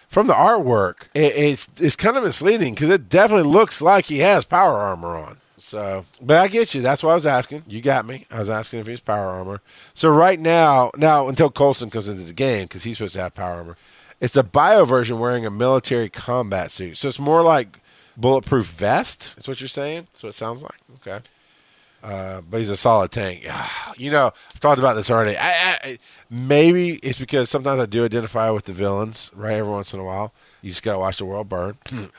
[0.08, 4.20] From the artwork, it, it's it's kind of misleading because it definitely looks like he
[4.20, 5.38] has power armor on.
[5.58, 6.82] So, but I get you.
[6.82, 7.64] That's what I was asking.
[7.68, 8.26] You got me.
[8.30, 9.62] I was asking if he's power armor.
[9.94, 13.36] So right now, now until Coulson comes into the game because he's supposed to have
[13.36, 13.78] power armor,
[14.20, 16.98] it's a bio version wearing a military combat suit.
[16.98, 17.80] So it's more like
[18.18, 19.34] bulletproof vest.
[19.36, 20.08] That's what you're saying.
[20.12, 20.80] That's what it sounds like.
[20.96, 21.24] Okay.
[22.04, 23.48] Uh, but he's a solid tank.
[23.98, 25.38] You know, I've talked about this already.
[25.38, 29.56] I, I, maybe it's because sometimes I do identify with the villains, right?
[29.56, 30.34] Every once in a while,
[30.64, 31.78] you just gotta watch the world burn.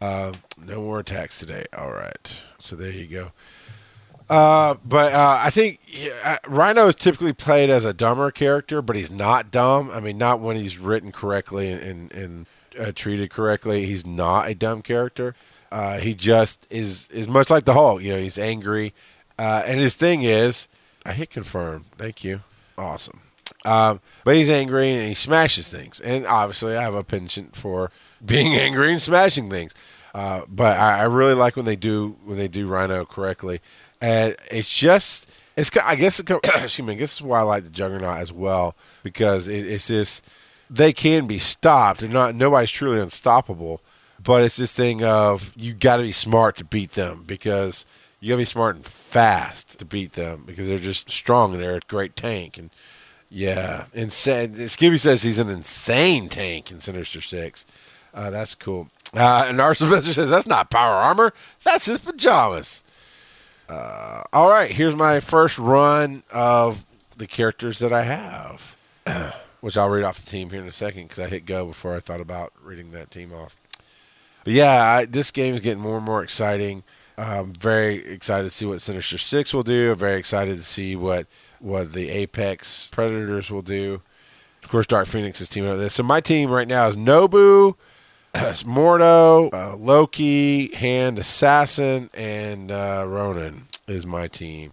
[0.00, 1.64] Uh, no more attacks today.
[1.78, 2.42] All right.
[2.58, 3.30] So there you go.
[4.28, 8.96] Uh, but uh, I think yeah, Rhino is typically played as a dumber character, but
[8.96, 9.92] he's not dumb.
[9.92, 13.86] I mean, not when he's written correctly and, and, and uh, treated correctly.
[13.86, 15.36] He's not a dumb character.
[15.70, 18.02] Uh, he just is is much like the Hulk.
[18.02, 18.94] You know, he's angry,
[19.42, 20.68] uh, and his thing is,
[21.04, 21.86] I hit confirm.
[21.98, 22.42] Thank you.
[22.78, 23.22] Awesome.
[23.64, 27.90] Um, but he's angry and he smashes things, and obviously, I have a penchant for
[28.24, 29.74] being angry and smashing things.
[30.14, 33.60] Uh, but I, I, really like when they do when they do Rhino correctly,
[34.00, 36.94] and it's just it's I guess it, excuse me.
[36.94, 40.24] I guess why I like the Juggernaut as well because it, it's just
[40.70, 43.80] they can be stopped and not nobody's truly unstoppable,
[44.22, 47.84] but it's this thing of you got to be smart to beat them because
[48.22, 51.62] you got to be smart and fast to beat them because they're just strong and
[51.62, 52.70] they're a great tank and.
[53.34, 54.68] Yeah, insane.
[54.68, 57.64] Skippy says he's an insane tank in Sinister Six.
[58.12, 58.90] Uh, that's cool.
[59.14, 61.32] Uh, and our Sylvester says that's not power armor.
[61.64, 62.84] That's his pajamas.
[63.68, 66.84] Uh, all right, here's my first run of
[67.16, 68.76] the characters that I have,
[69.62, 71.94] which I'll read off the team here in a second because I hit go before
[71.94, 73.56] I thought about reading that team off.
[74.44, 76.82] But yeah, I, this game is getting more and more exciting.
[77.18, 79.92] I'm very excited to see what Sinister Six will do.
[79.92, 81.26] I'm very excited to see what
[81.60, 84.02] what the Apex Predators will do.
[84.62, 85.94] Of course, Dark Phoenix is teaming up with this.
[85.94, 87.74] So my team right now is Nobu,
[88.34, 94.72] Mordo, uh, Loki, Hand Assassin, and uh, Ronan is my team.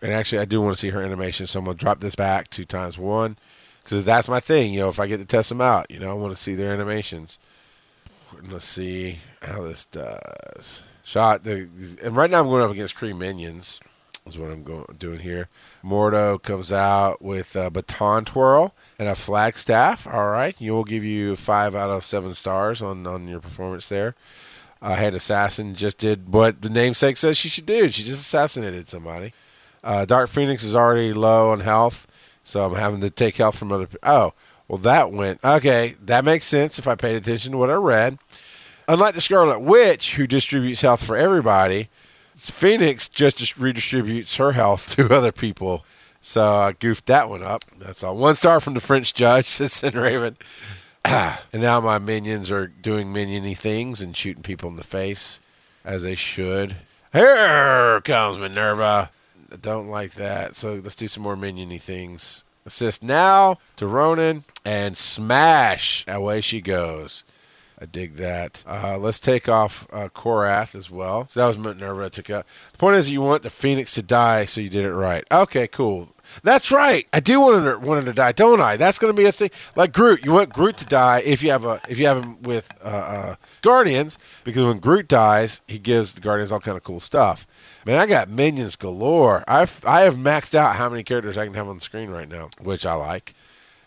[0.00, 2.48] And actually, I do want to see her animation, so I'm to drop this back
[2.48, 3.36] two times one
[3.82, 4.72] because that's my thing.
[4.72, 6.54] You know, if I get to test them out, you know, I want to see
[6.54, 7.38] their animations.
[8.42, 10.82] Let's see how this does.
[11.06, 11.68] Shot the
[12.02, 13.78] and right now I'm going up against Kree minions.
[14.26, 15.48] Is what I'm going doing here.
[15.84, 20.08] Mordo comes out with a baton twirl and a flagstaff.
[20.08, 23.88] All right, you will give you five out of seven stars on on your performance
[23.88, 24.16] there.
[24.82, 27.88] Uh, Hand Assassin just did what the namesake says she should do.
[27.88, 29.32] She just assassinated somebody.
[29.84, 32.08] Uh, Dark Phoenix is already low on health,
[32.42, 33.86] so I'm having to take health from other.
[34.02, 34.32] Oh,
[34.66, 35.94] well, that went okay.
[36.04, 38.18] That makes sense if I paid attention to what I read.
[38.88, 41.88] Unlike the Scarlet Witch, who distributes health for everybody,
[42.36, 45.84] Phoenix just redistributes her health to other people.
[46.20, 47.64] So I goofed that one up.
[47.78, 48.16] That's all.
[48.16, 50.36] One star from the French judge, Citizen Raven.
[51.04, 55.40] and now my minions are doing miniony things and shooting people in the face,
[55.84, 56.76] as they should.
[57.12, 59.10] Here comes Minerva.
[59.52, 60.56] I don't like that.
[60.56, 62.44] So let's do some more miniony things.
[62.64, 66.04] Assist now to Ronan and smash.
[66.08, 67.22] Away she goes.
[67.78, 68.64] I dig that.
[68.66, 71.28] Uh, let's take off uh, Korath as well.
[71.28, 72.46] So that was Minerva I took out.
[72.72, 75.24] The point is, you want the Phoenix to die, so you did it right.
[75.30, 76.08] Okay, cool.
[76.42, 77.06] That's right.
[77.12, 78.76] I do want him, want him to die, don't I?
[78.76, 79.50] That's going to be a thing.
[79.76, 82.42] Like Groot, you want Groot to die if you have a if you have him
[82.42, 86.82] with uh, uh, Guardians, because when Groot dies, he gives the Guardians all kind of
[86.82, 87.46] cool stuff.
[87.84, 89.44] Man, I got minions galore.
[89.46, 92.28] I've I have maxed out how many characters I can have on the screen right
[92.28, 93.34] now, which I like.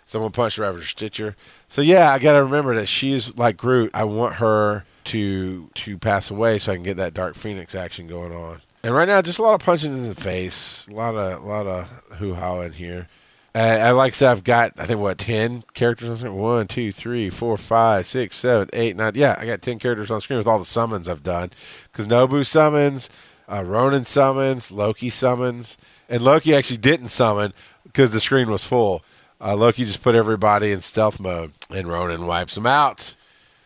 [0.10, 1.36] Someone punched Ravage Stitcher.
[1.68, 3.92] So yeah, I got to remember that she's like Groot.
[3.94, 8.08] I want her to to pass away so I can get that Dark Phoenix action
[8.08, 8.64] going on.
[8.82, 11.46] And right now, just a lot of punches in the face, a lot of a
[11.46, 13.08] lot of hoo ha in here.
[13.54, 16.36] And, like I said, I've got I think what ten characters on screen.
[16.36, 19.14] One, two, three, four, five, six, seven, eight, nine.
[19.14, 21.52] Yeah, I got ten characters on screen with all the summons I've done.
[21.84, 23.12] Because Nobu summons,
[23.48, 25.78] uh, Ronan summons, Loki summons,
[26.10, 29.04] and Loki actually didn't summon because the screen was full.
[29.42, 33.16] Uh, Loki just put everybody in stealth mode, and Ronan wipes them out.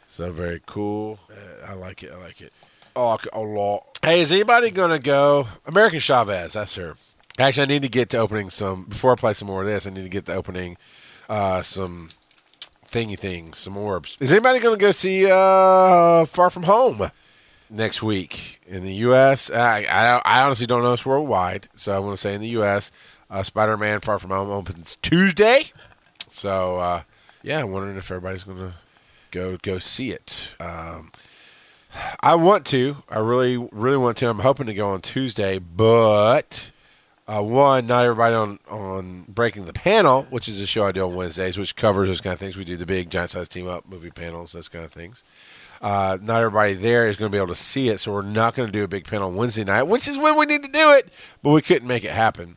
[0.07, 1.19] So very cool.
[1.31, 2.11] Uh, I like it.
[2.11, 2.53] I like it.
[2.95, 3.99] Oh, a lot.
[4.03, 5.47] Hey, is anybody gonna go?
[5.65, 6.53] America Chavez.
[6.53, 6.95] That's her.
[7.39, 9.87] Actually, I need to get to opening some before I play some more of this.
[9.87, 10.77] I need to get to opening
[11.27, 12.09] uh, some
[12.85, 14.17] thingy things, some orbs.
[14.19, 17.09] Is anybody gonna go see uh, Far From Home
[17.71, 19.49] next week in the U.S.?
[19.49, 20.93] I, I, I honestly don't know.
[20.93, 22.91] It's worldwide, so I want to say in the U.S.
[23.33, 25.65] Uh, Spider Man Far From Home opens Tuesday.
[26.29, 27.01] So, uh,
[27.41, 28.73] yeah, I'm wondering if everybody's going to
[29.31, 30.55] go go see it.
[30.59, 31.11] Um,
[32.19, 32.97] I want to.
[33.09, 34.29] I really, really want to.
[34.29, 36.69] I'm hoping to go on Tuesday, but
[37.27, 41.03] uh, one, not everybody on on Breaking the Panel, which is a show I do
[41.03, 42.55] on Wednesdays, which covers those kind of things.
[42.55, 45.23] We do the big giant size team up movie panels, those kind of things.
[45.81, 48.53] Uh, not everybody there is going to be able to see it, so we're not
[48.53, 50.91] going to do a big panel Wednesday night, which is when we need to do
[50.91, 52.53] it, but we couldn't make it happen.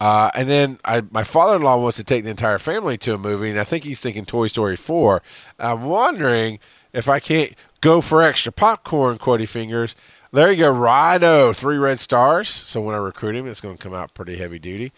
[0.00, 3.50] Uh, and then I, my father-in-law wants to take the entire family to a movie,
[3.50, 5.22] and I think he's thinking Toy Story 4.
[5.58, 6.58] I'm wondering
[6.92, 9.94] if I can't go for extra popcorn, Quotey Fingers.
[10.32, 12.48] There you go, Rhino, three red stars.
[12.48, 14.92] So when I recruit him, it's going to come out pretty heavy duty.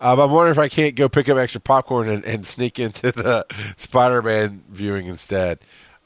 [0.00, 3.10] Uh, I'm wondering if I can't go pick up extra popcorn and, and sneak into
[3.10, 5.58] the Spider-Man viewing instead.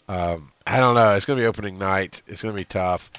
[0.08, 1.14] Um, I don't know.
[1.14, 2.22] It's going to be opening night.
[2.26, 3.10] It's going to be tough.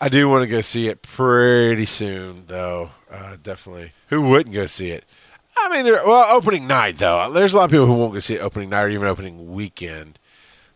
[0.00, 2.90] I do want to go see it pretty soon, though.
[3.10, 3.92] Uh, definitely.
[4.08, 5.04] Who wouldn't go see it?
[5.58, 7.32] I mean, well, opening night though.
[7.32, 9.52] There's a lot of people who won't go see it opening night or even opening
[9.52, 10.18] weekend.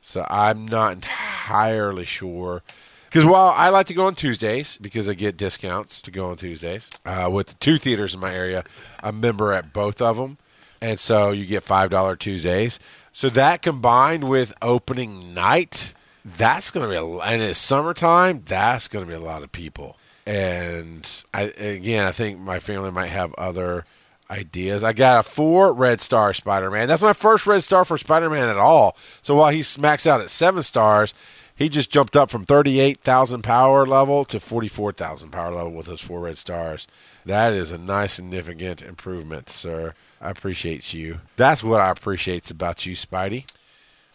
[0.01, 2.63] So I'm not entirely sure.
[3.05, 6.37] Because while I like to go on Tuesdays because I get discounts to go on
[6.37, 8.65] Tuesdays uh, with two theaters in my area,
[9.03, 10.39] I'm a member at both of them,
[10.81, 12.79] and so you get five dollar Tuesdays.
[13.13, 15.93] So that combined with opening night,
[16.25, 18.43] that's going to be a, and it's summertime.
[18.47, 19.97] That's going to be a lot of people.
[20.27, 23.85] And I again, I think my family might have other
[24.31, 24.85] ideas.
[24.85, 26.89] I got a four red star Spider Man.
[26.89, 28.97] That's my first red star for Spider Man at all.
[29.23, 31.15] So while he smacks out at seven stars,
[31.57, 36.21] he just jumped up from 38,000 power level to 44,000 power level with those four
[36.21, 36.87] red stars.
[37.27, 39.95] That is a nice, significant improvement, sir.
[40.23, 41.21] I appreciate you.
[41.37, 43.45] That's what I appreciate about you, Spidey.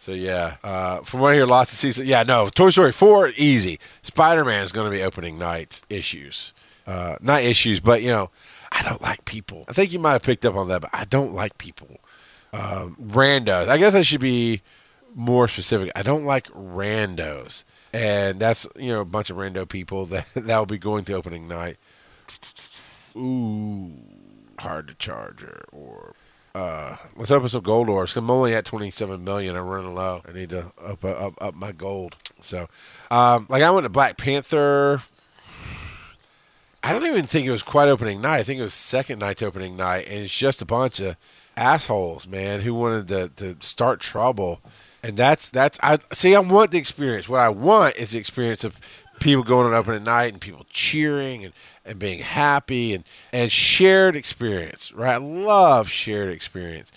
[0.06, 2.08] So yeah, uh, from what I hear, lots of seasons.
[2.08, 3.80] Yeah, no, Toy Story four easy.
[4.02, 6.52] Spider Man is going to be opening night issues,
[6.86, 8.30] uh, not issues, but you know,
[8.70, 9.64] I don't like people.
[9.66, 11.98] I think you might have picked up on that, but I don't like people.
[12.52, 13.66] Um, randos.
[13.66, 14.62] I guess I should be
[15.12, 15.90] more specific.
[15.96, 20.56] I don't like randos, and that's you know a bunch of rando people that that
[20.56, 21.78] will be going to opening night.
[23.16, 23.90] Ooh,
[24.60, 26.14] hard to charger or
[26.56, 28.16] uh, let's open some gold orbs.
[28.16, 29.56] I'm only at 27 million.
[29.56, 30.22] I'm running low.
[30.26, 32.16] I need to up up up my gold.
[32.40, 32.68] So,
[33.10, 35.02] um, like I went to Black Panther.
[36.82, 38.38] I don't even think it was quite opening night.
[38.38, 41.16] I think it was second night to opening night, and it's just a bunch of
[41.58, 44.62] assholes, man, who wanted to to start trouble.
[45.02, 46.34] And that's that's I see.
[46.34, 47.28] I want the experience.
[47.28, 48.80] What I want is the experience of
[49.20, 51.54] people going on opening night and people cheering and,
[51.84, 55.14] and being happy and, and shared experience, right?
[55.14, 56.92] I love shared experience.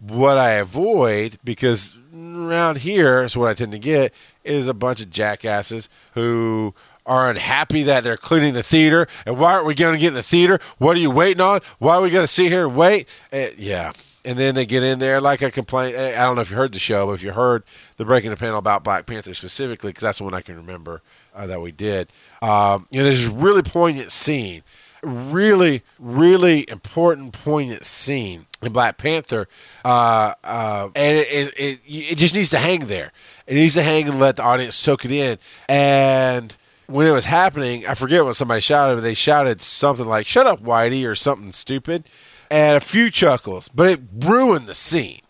[0.00, 4.14] What I avoid, because around here is what I tend to get,
[4.44, 9.08] is a bunch of jackasses who are unhappy that they're cleaning the theater.
[9.26, 10.60] And why aren't we going to get in the theater?
[10.76, 11.60] What are you waiting on?
[11.78, 13.08] Why are we going to sit here and wait?
[13.32, 13.92] Uh, yeah.
[14.24, 15.96] And then they get in there like a complaint.
[15.96, 17.62] I don't know if you heard the show, but if you heard
[17.96, 21.00] the breaking the panel about Black Panther specifically, because that's the one I can remember
[21.38, 22.08] uh, that we did.
[22.42, 24.62] Um, you know, there's this really poignant scene,
[25.02, 29.48] really, really important, poignant scene in Black Panther,
[29.84, 33.12] uh, uh, and it, it, it, it just needs to hang there.
[33.46, 35.38] It needs to hang and let the audience soak it in.
[35.68, 40.26] And when it was happening, I forget what somebody shouted, but they shouted something like
[40.26, 42.04] "Shut up, Whitey" or something stupid,
[42.50, 45.20] and a few chuckles, but it ruined the scene.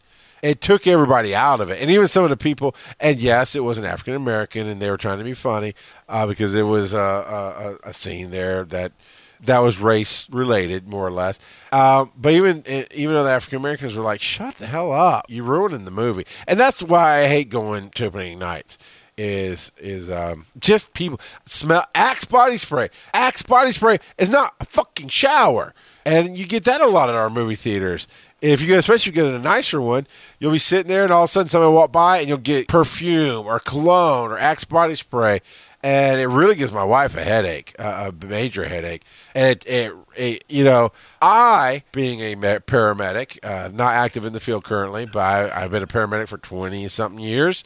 [0.42, 2.74] It took everybody out of it, and even some of the people.
[3.00, 5.74] And yes, it was an African American, and they were trying to be funny
[6.08, 8.92] uh, because it was a, a, a, scene there that
[9.40, 11.38] that was race related, more or less.
[11.72, 15.26] Um, but even even though the African Americans were like, "Shut the hell up!
[15.28, 18.78] You're ruining the movie," and that's why I hate going to opening nights
[19.18, 22.88] is is um, just people smell Axe body spray.
[23.12, 25.74] Axe body spray is not a fucking shower,
[26.08, 28.08] and you get that a lot at our movie theaters.
[28.40, 30.06] If you especially if you get in a nicer one,
[30.38, 32.68] you'll be sitting there, and all of a sudden somebody walk by, and you'll get
[32.68, 35.40] perfume or cologne or Axe body spray,
[35.82, 39.02] and it really gives my wife a headache, a major headache.
[39.34, 44.40] And it, it, it, you know, I being a paramedic, uh, not active in the
[44.40, 47.64] field currently, but I, I've been a paramedic for twenty something years.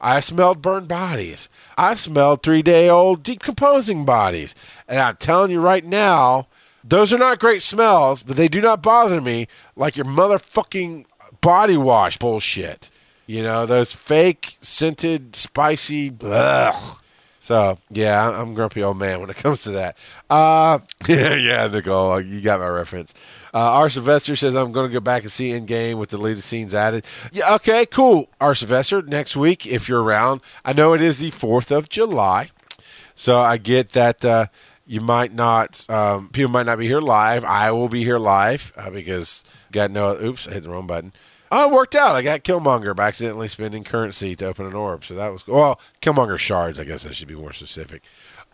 [0.00, 1.48] I smelled burned bodies.
[1.78, 4.54] I smelled three day old decomposing bodies.
[4.88, 6.48] And I'm telling you right now,
[6.84, 11.06] those are not great smells, but they do not bother me like your motherfucking
[11.40, 12.90] body wash bullshit.
[13.26, 16.12] You know, those fake scented, spicy.
[17.40, 19.96] So yeah, I'm grumpy old man when it comes to that.
[20.28, 23.14] Uh, yeah, yeah, Nicole, you got my reference.
[23.54, 23.88] Uh, R.
[23.88, 27.06] Sylvester says I'm going to go back and see Endgame with the deleted scenes added.
[27.32, 28.28] Yeah, okay, cool.
[28.40, 28.54] R.
[28.54, 30.42] Sylvester, next week if you're around.
[30.64, 32.50] I know it is the Fourth of July,
[33.14, 34.22] so I get that.
[34.24, 34.46] Uh,
[34.86, 37.44] you might not, um, people might not be here live.
[37.44, 40.20] I will be here live uh, because got no.
[40.20, 41.12] Oops, I hit the wrong button.
[41.50, 42.16] Oh, it worked out.
[42.16, 45.04] I got Killmonger by accidentally spending currency to open an orb.
[45.04, 46.78] So that was well, Killmonger shards.
[46.78, 48.02] I guess I should be more specific.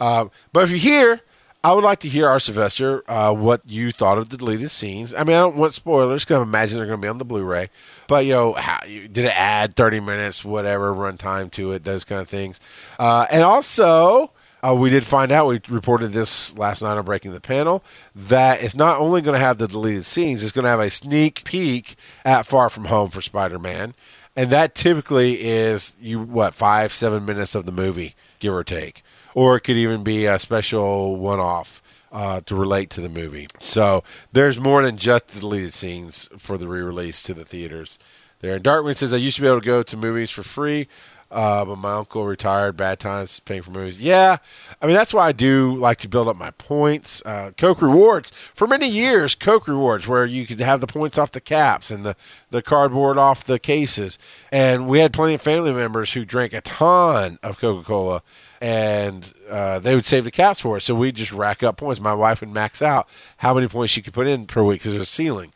[0.00, 1.20] Um, but if you're here,
[1.62, 2.40] I would like to hear, R.
[2.40, 5.12] Sylvester, uh, what you thought of the deleted scenes.
[5.12, 7.24] I mean, I don't want spoilers because I imagine they're going to be on the
[7.24, 7.68] Blu-ray.
[8.08, 12.22] But you know, how, did it add 30 minutes, whatever runtime to it, those kind
[12.22, 12.60] of things,
[12.98, 14.30] uh, and also
[14.62, 17.82] uh, we did find out, we reported this last night on Breaking the Panel,
[18.14, 20.90] that it's not only going to have the deleted scenes, it's going to have a
[20.90, 23.94] sneak peek at Far From Home for Spider Man.
[24.36, 29.02] And that typically is, you what, five, seven minutes of the movie, give or take.
[29.34, 31.82] Or it could even be a special one off.
[32.12, 33.46] Uh, to relate to the movie.
[33.60, 34.02] So
[34.32, 38.00] there's more than just the deleted scenes for the re release to the theaters
[38.40, 38.56] there.
[38.56, 40.88] And Darkwing says, I used to be able to go to movies for free.
[41.30, 44.00] Uh, but my uncle retired, bad times paying for movies.
[44.02, 44.38] Yeah,
[44.82, 47.22] I mean that's why I do like to build up my points.
[47.24, 49.36] Uh, Coke rewards for many years.
[49.36, 52.16] Coke rewards where you could have the points off the caps and the
[52.50, 54.18] the cardboard off the cases.
[54.50, 58.22] And we had plenty of family members who drank a ton of Coca Cola,
[58.60, 60.84] and uh, they would save the caps for us.
[60.84, 62.00] So we just rack up points.
[62.00, 64.92] My wife would max out how many points she could put in per week because
[64.92, 65.52] there's a ceiling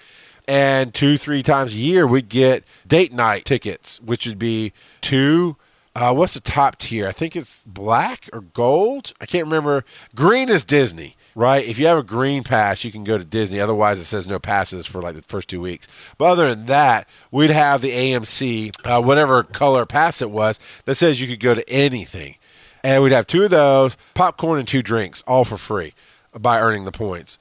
[0.46, 5.56] and two, three times a year we'd get date night tickets, which would be two
[5.96, 7.06] uh, what's the top tier?
[7.06, 9.12] I think it's black or gold.
[9.20, 9.84] I can't remember.
[10.14, 11.64] Green is Disney, right?
[11.64, 13.60] If you have a green pass, you can go to Disney.
[13.60, 15.86] Otherwise, it says no passes for like the first two weeks.
[16.18, 20.96] But other than that, we'd have the AMC, uh, whatever color pass it was, that
[20.96, 22.36] says you could go to anything.
[22.82, 25.94] And we'd have two of those, popcorn and two drinks, all for free
[26.38, 27.38] by earning the points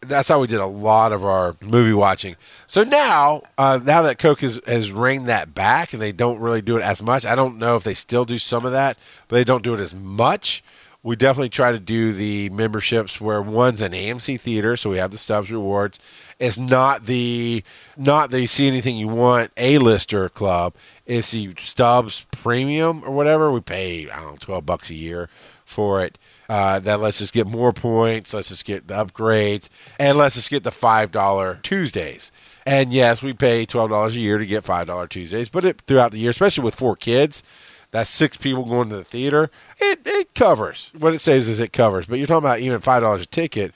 [0.00, 2.36] that's how we did a lot of our movie watching.
[2.66, 6.62] So now, uh, now that Coke has, has reined that back and they don't really
[6.62, 9.36] do it as much, I don't know if they still do some of that, but
[9.36, 10.62] they don't do it as much.
[11.02, 15.12] We definitely try to do the memberships where one's an AMC theater, so we have
[15.12, 16.00] the Stubs rewards.
[16.40, 17.62] It's not the
[17.96, 20.74] not the see anything you want A lister club.
[21.06, 23.52] It's the Stubs premium or whatever.
[23.52, 25.28] We pay I don't know twelve bucks a year
[25.64, 26.18] for it.
[26.48, 29.68] Uh, that lets us get more points, lets us get the upgrades,
[29.98, 32.30] and lets us get the $5 Tuesdays.
[32.64, 36.18] And yes, we pay $12 a year to get $5 Tuesdays, but it, throughout the
[36.18, 37.42] year, especially with four kids,
[37.90, 39.50] that's six people going to the theater.
[39.80, 40.90] It, it covers.
[40.98, 42.06] What it says is it covers.
[42.06, 43.74] But you're talking about even $5 a ticket.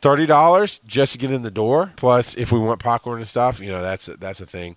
[0.00, 1.92] thirty dollars just to get in the door.
[1.96, 4.76] Plus, if we want popcorn and stuff, you know that's that's a thing.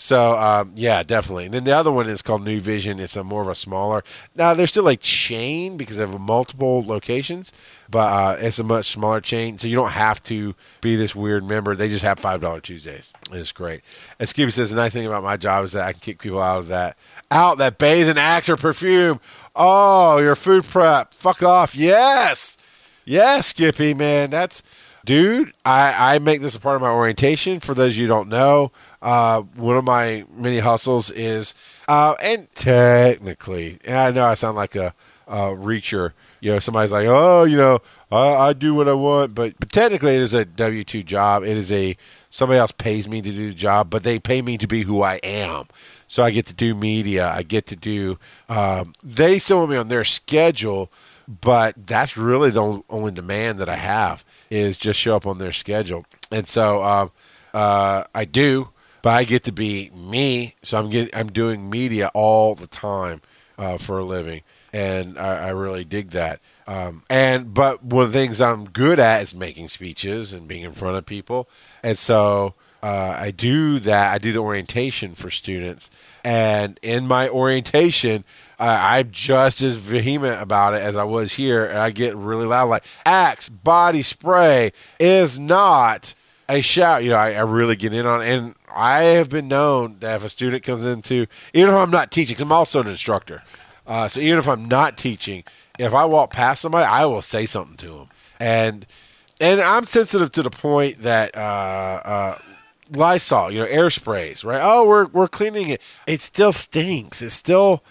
[0.00, 1.44] So um, yeah, definitely.
[1.44, 2.98] And then the other one is called New Vision.
[2.98, 4.02] It's a more of a smaller.
[4.34, 7.52] Now they're still a chain because they have multiple locations,
[7.90, 9.58] but uh, it's a much smaller chain.
[9.58, 11.76] So you don't have to be this weird member.
[11.76, 13.12] They just have five dollar Tuesdays.
[13.30, 13.82] It's great.
[14.18, 16.40] And Skippy says the nice thing about my job is that I can kick people
[16.40, 16.96] out of that
[17.30, 19.20] out that bathe in Axe or perfume.
[19.54, 21.12] Oh, your food prep.
[21.12, 21.74] Fuck off.
[21.74, 22.56] Yes.
[23.04, 24.30] Yes, Skippy, man.
[24.30, 24.62] That's
[25.10, 27.58] dude, I, I make this a part of my orientation.
[27.58, 28.70] For those you don't know,
[29.02, 31.52] uh, one of my many hustles is,
[31.88, 34.94] uh, and technically, and I know I sound like a,
[35.26, 36.12] a reacher.
[36.38, 37.80] You know, somebody's like, oh, you know,
[38.12, 41.42] I, I do what I want, but, but technically, it is a W two job.
[41.42, 41.96] It is a
[42.30, 45.02] somebody else pays me to do the job, but they pay me to be who
[45.02, 45.66] I am.
[46.06, 47.28] So I get to do media.
[47.28, 48.16] I get to do.
[48.48, 50.88] Um, they still want me on their schedule,
[51.26, 55.52] but that's really the only demand that I have is just show up on their
[55.52, 56.04] schedule.
[56.30, 57.12] And so um,
[57.54, 58.68] uh, I do,
[59.02, 60.56] but I get to be me.
[60.62, 63.22] So I'm getting I'm doing media all the time
[63.58, 64.42] uh, for a living,
[64.72, 66.40] and I, I really dig that.
[66.66, 70.62] Um, and but one of the things I'm good at is making speeches and being
[70.62, 71.48] in front of people,
[71.82, 72.54] and so.
[72.82, 74.10] Uh, I do that.
[74.10, 75.90] I do the orientation for students,
[76.24, 78.24] and in my orientation,
[78.60, 82.68] I'm just as vehement about it as I was here, and I get really loud,
[82.68, 86.14] like Axe body spray is not
[86.46, 87.02] a shout.
[87.02, 88.28] You know, I, I really get in on, it.
[88.28, 92.10] and I have been known that if a student comes into, even if I'm not
[92.10, 93.42] teaching, because I'm also an instructor,
[93.86, 95.42] uh, so even if I'm not teaching,
[95.78, 98.08] if I walk past somebody, I will say something to them,
[98.38, 98.86] and
[99.40, 101.34] and I'm sensitive to the point that.
[101.34, 102.38] Uh, uh,
[102.92, 104.60] Lysol, you know, air sprays, right?
[104.60, 105.80] Oh, we're we're cleaning it.
[106.08, 107.22] It still stinks.
[107.22, 107.84] It still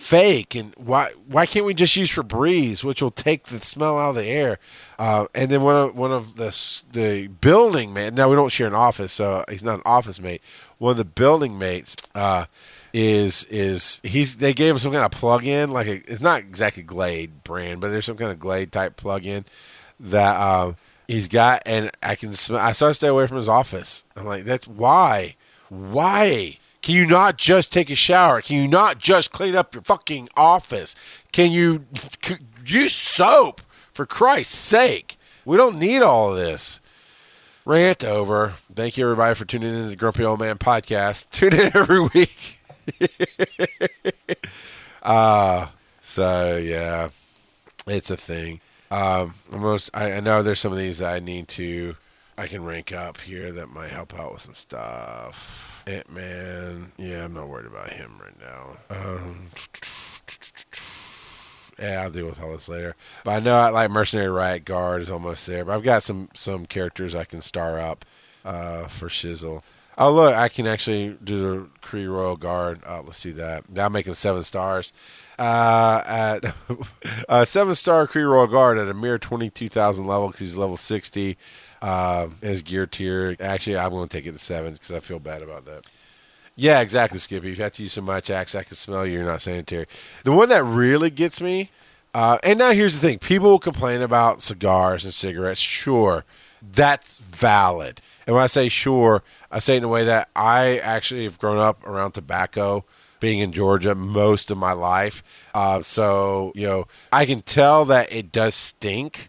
[0.00, 4.10] fake and why why can't we just use Febreze which will take the smell out
[4.10, 4.58] of the air?
[4.98, 8.66] Uh, and then one of one of the the building man now we don't share
[8.66, 10.42] an office so he's not an office mate.
[10.78, 12.46] One of the building mates uh,
[12.94, 16.82] is is he's they gave him some kind of plug-in like a, it's not exactly
[16.82, 19.44] Glade brand but there's some kind of Glade type plug-in
[20.00, 20.76] that um,
[21.08, 24.04] he's got and I can smell I started to stay away from his office.
[24.16, 25.36] I'm like that's why?
[25.68, 28.40] Why can you not just take a shower?
[28.40, 30.96] Can you not just clean up your fucking office?
[31.30, 31.86] Can you
[32.64, 33.60] use soap
[33.92, 35.18] for Christ's sake?
[35.44, 36.80] We don't need all of this.
[37.66, 38.54] Rant over.
[38.74, 41.28] Thank you everybody for tuning in to the Grumpy Old Man podcast.
[41.30, 42.58] Tune in every week.
[45.02, 45.66] uh
[46.00, 47.10] so yeah.
[47.86, 48.60] It's a thing.
[48.90, 51.96] Um almost I, I know there's some of these I need to
[52.38, 55.69] I can rank up here that might help out with some stuff.
[55.90, 56.92] Ant Man.
[56.96, 58.76] Yeah, I'm not worried about him right now.
[58.90, 59.46] Um,
[61.78, 62.94] yeah, I'll deal with all this later.
[63.24, 65.64] But I know I like Mercenary Riot Guard is almost there.
[65.64, 68.04] But I've got some some characters I can star up
[68.44, 69.62] uh, for Shizzle.
[69.98, 72.80] Oh look, I can actually do the Kree Royal Guard.
[72.86, 73.68] Uh, let's see that.
[73.68, 74.92] Now make him seven stars.
[75.38, 76.54] Uh, at
[77.28, 80.58] uh, seven star Kree Royal Guard at a mere twenty two thousand level because he's
[80.58, 81.36] level sixty.
[81.82, 83.36] Uh, his gear tier.
[83.40, 85.86] Actually, I'm going to take it to seven because I feel bad about that.
[86.56, 87.52] Yeah, exactly, Skippy.
[87.52, 89.14] If you have to use so much axe, I can smell you.
[89.14, 89.86] You're not sanitary.
[90.24, 91.70] The one that really gets me,
[92.12, 95.60] uh, and now here's the thing: people will complain about cigars and cigarettes.
[95.60, 96.24] Sure,
[96.60, 98.02] that's valid.
[98.26, 101.38] And when I say sure, I say it in a way that I actually have
[101.38, 102.84] grown up around tobacco
[103.20, 105.22] being in Georgia most of my life.
[105.54, 109.28] Uh, so, you know, I can tell that it does stink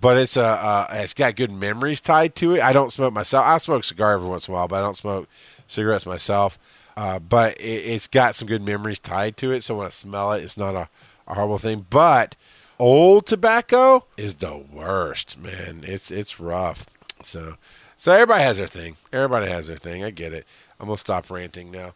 [0.00, 2.62] but it's a uh, it's got good memories tied to it.
[2.62, 3.46] I don't smoke myself.
[3.46, 5.28] I smoke cigar every once in a while, but I don't smoke
[5.66, 6.58] cigarettes myself.
[6.96, 9.62] Uh, but it, has got some good memories tied to it.
[9.62, 10.88] So when I smell it, it's not a,
[11.28, 11.86] a, horrible thing.
[11.88, 12.34] But
[12.76, 15.84] old tobacco is the worst, man.
[15.86, 16.86] It's it's rough.
[17.22, 17.56] So
[17.96, 18.96] so everybody has their thing.
[19.12, 20.04] Everybody has their thing.
[20.04, 20.46] I get it.
[20.80, 21.94] I'm gonna stop ranting now.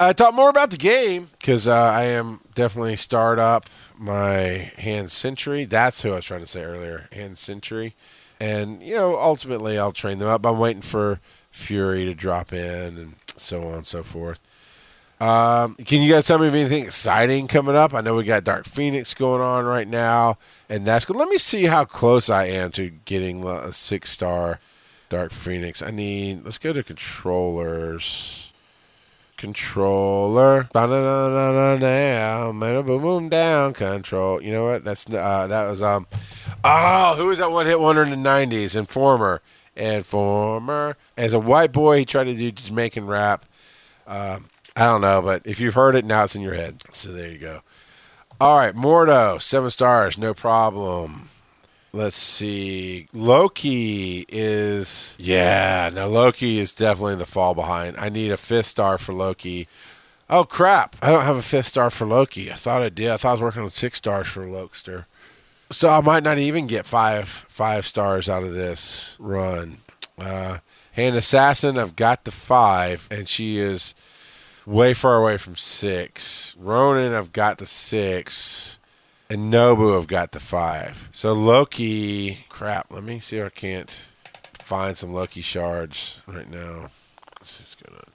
[0.00, 4.72] I uh, talk more about the game because uh, I am definitely starred up my
[4.76, 5.64] hand Sentry.
[5.66, 7.94] That's who I was trying to say earlier, hand Sentry.
[8.40, 10.44] And, you know, ultimately I'll train them up.
[10.44, 11.20] I'm waiting for
[11.50, 14.40] Fury to drop in and so on and so forth.
[15.20, 17.94] Um, can you guys tell me anything exciting coming up?
[17.94, 20.38] I know we got Dark Phoenix going on right now,
[20.68, 21.14] and that's good.
[21.14, 24.58] Let me see how close I am to getting a six star
[25.08, 25.82] Dark Phoenix.
[25.82, 28.43] I need, let's go to controllers
[29.44, 30.68] controller.
[30.72, 34.42] Down, boom, boom, down, control.
[34.42, 34.84] You know what?
[34.84, 36.06] That's uh, that was um.
[36.64, 38.74] Oh, who was that one hit wonder in the '90s?
[38.74, 39.42] Informer.
[39.76, 40.96] Informer.
[41.16, 43.44] As a white boy, he tried to do Jamaican rap.
[44.06, 44.38] Uh,
[44.76, 46.82] I don't know, but if you've heard it, now it's in your head.
[46.92, 47.60] So there you go.
[48.40, 51.28] All right, Mordo, seven stars, no problem.
[51.94, 53.06] Let's see.
[53.12, 55.88] Loki is yeah.
[55.94, 57.96] Now Loki is definitely the fall behind.
[57.96, 59.68] I need a fifth star for Loki.
[60.28, 60.96] Oh crap!
[61.00, 62.50] I don't have a fifth star for Loki.
[62.50, 63.10] I thought I did.
[63.10, 65.04] I thought I was working on six stars for Lokester.
[65.70, 69.76] So I might not even get five five stars out of this run.
[70.18, 70.58] Uh,
[70.94, 73.94] Hand Assassin, I've got the five, and she is
[74.66, 76.56] way far away from six.
[76.58, 78.80] Ronan, I've got the six.
[79.34, 81.08] And Nobu, I've got the five.
[81.10, 82.86] So Loki, crap.
[82.88, 84.06] Let me see if I can't
[84.62, 86.90] find some Loki shards right now.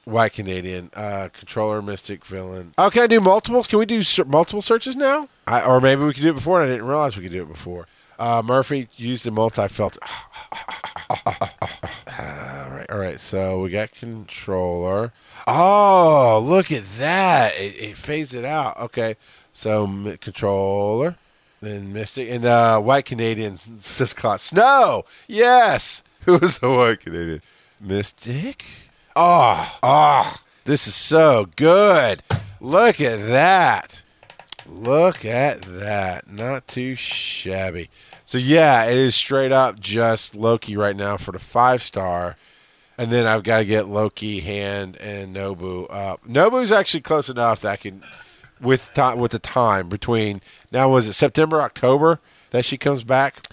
[0.05, 2.73] White Canadian, uh, controller, mystic, villain.
[2.77, 3.67] Oh, can I do multiples?
[3.67, 5.27] Can we do ser- multiple searches now?
[5.45, 7.43] I, or maybe we could do it before, and I didn't realize we could do
[7.43, 7.85] it before.
[8.17, 9.99] Uh, Murphy used a multi filter.
[11.09, 13.19] all right, all right.
[13.19, 15.11] So we got controller.
[15.45, 17.55] Oh, look at that!
[17.55, 18.79] It, it phased it out.
[18.79, 19.17] Okay,
[19.51, 21.15] so controller,
[21.61, 23.59] then Mystic, and uh, White Canadian
[24.15, 25.05] caught snow.
[25.27, 27.41] Yes, who was the White Canadian?
[27.79, 28.65] Mystic.
[29.15, 30.35] Oh, oh,
[30.65, 32.21] this is so good.
[32.61, 34.01] Look at that.
[34.65, 36.29] Look at that.
[36.29, 37.89] Not too shabby.
[38.25, 42.37] So, yeah, it is straight up just Loki right now for the five star.
[42.97, 46.21] And then I've got to get Loki, Hand, and Nobu up.
[46.27, 48.03] Nobu's actually close enough that I can,
[48.61, 50.41] with time, with the time between
[50.71, 52.19] now, was it September, October
[52.51, 53.45] that she comes back?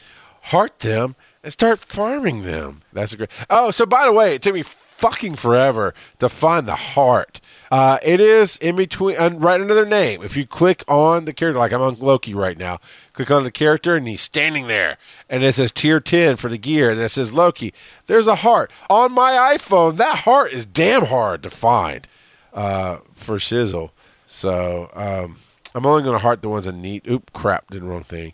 [0.42, 2.82] Heart them and start farming them.
[2.92, 3.30] That's a great.
[3.50, 4.62] Oh, so by the way, it took me
[4.96, 7.40] fucking forever to find the heart.
[7.70, 10.22] Uh, it is in between, uh, right name.
[10.22, 12.78] If you click on the character, like I'm on Loki right now,
[13.12, 14.96] click on the character and he's standing there,
[15.28, 17.74] and it says tier 10 for the gear, and it says Loki.
[18.06, 19.96] There's a heart on my iPhone.
[19.96, 22.08] That heart is damn hard to find
[22.54, 23.90] uh, for Shizzle.
[24.26, 25.38] So um,
[25.74, 27.08] I'm only going to heart the ones that need.
[27.08, 28.32] Oop, crap, did the wrong thing.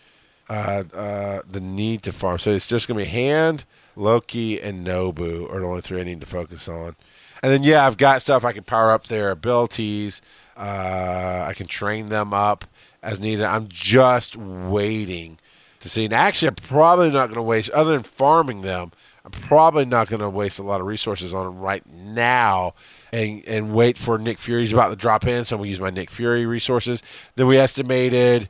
[0.48, 2.38] Uh, uh, the need to farm.
[2.38, 3.64] So it's just going to be hand.
[3.94, 6.96] Loki and Nobu are the only three I need to focus on.
[7.42, 10.22] And then yeah, I've got stuff I can power up their abilities.
[10.56, 12.64] Uh, I can train them up
[13.02, 13.44] as needed.
[13.44, 15.38] I'm just waiting
[15.80, 16.04] to see.
[16.04, 18.92] And actually, I'm probably not going to waste, other than farming them,
[19.24, 22.74] I'm probably not going to waste a lot of resources on them right now
[23.12, 25.44] and, and wait for Nick Fury's about to drop in.
[25.44, 27.02] So to use my Nick Fury resources.
[27.36, 28.48] Then we estimated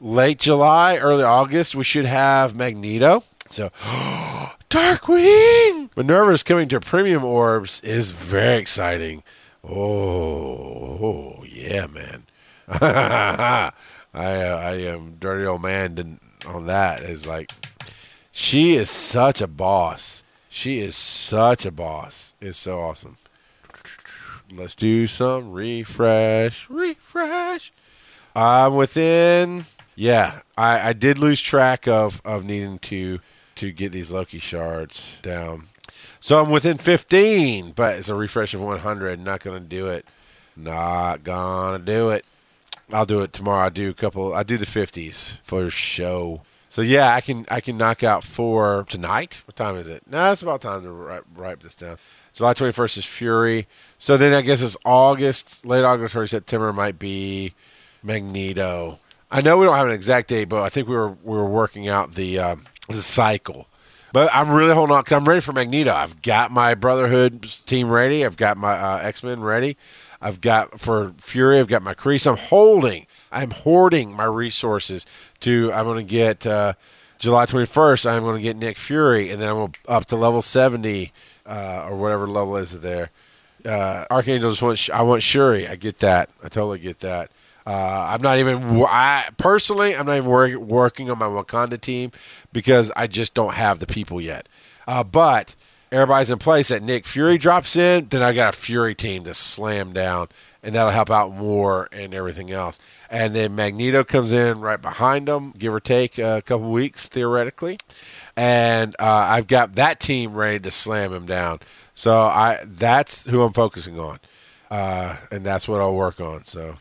[0.00, 3.24] late July, early August, we should have Magneto.
[3.50, 3.70] So,
[4.70, 5.90] Darkwing!
[5.96, 9.22] Minerva's coming to premium orbs is very exciting.
[9.62, 9.78] Oh,
[11.00, 12.24] oh yeah, man.
[12.68, 13.70] I
[14.14, 17.02] uh, I am dirty old man on that.
[17.02, 17.50] Is like
[18.36, 20.24] she is such a boss.
[20.48, 22.34] She is such a boss.
[22.40, 23.16] It's so awesome.
[24.52, 26.68] Let's do some refresh.
[26.68, 27.72] Refresh.
[28.34, 29.66] I'm within.
[29.94, 33.20] Yeah, I, I did lose track of, of needing to
[33.54, 35.68] to get these Loki shards down.
[36.18, 39.20] So I'm within 15, but it's a refresh of 100.
[39.20, 40.06] Not to do it.
[40.56, 42.24] Not to do it.
[42.92, 43.66] I'll do it tomorrow.
[43.66, 44.34] I do a couple.
[44.34, 46.42] I do the 50s for show.
[46.74, 49.42] So yeah, I can I can knock out four tonight.
[49.46, 50.02] What time is it?
[50.10, 51.98] No, it's about time to write, write this down.
[52.32, 53.68] July 21st is Fury.
[53.96, 57.54] So then I guess it's August, late August, early September might be
[58.02, 58.98] Magneto.
[59.30, 61.48] I know we don't have an exact date, but I think we were we were
[61.48, 63.68] working out the um, the cycle.
[64.12, 65.92] But I'm really holding on because I'm ready for Magneto.
[65.92, 68.24] I've got my Brotherhood team ready.
[68.24, 69.76] I've got my uh, X Men ready.
[70.20, 71.60] I've got for Fury.
[71.60, 72.26] I've got my Krees.
[72.26, 73.06] I'm holding.
[73.30, 75.04] I'm hoarding my resources
[75.44, 75.72] to.
[75.72, 76.74] I'm going to get uh,
[77.18, 78.10] July 21st.
[78.10, 81.12] I'm going to get Nick Fury, and then I'm up to level 70
[81.46, 83.10] uh, or whatever level is it there.
[83.64, 84.90] Uh, Archangel just wants.
[84.90, 85.66] I want Shuri.
[85.66, 86.28] I get that.
[86.42, 87.30] I totally get that.
[87.66, 88.82] Uh, I'm not even.
[88.86, 92.10] I personally, I'm not even work, working on my Wakanda team
[92.52, 94.50] because I just don't have the people yet.
[94.86, 95.56] Uh, but
[95.94, 96.68] everybody's in place.
[96.68, 100.28] That Nick Fury drops in, then I got a Fury team to slam down,
[100.62, 102.78] and that'll help out more and everything else.
[103.10, 107.78] And then Magneto comes in right behind them, give or take a couple weeks theoretically,
[108.36, 111.60] and uh, I've got that team ready to slam him down.
[111.94, 114.18] So I that's who I'm focusing on,
[114.70, 116.44] uh, and that's what I'll work on.
[116.44, 116.76] So.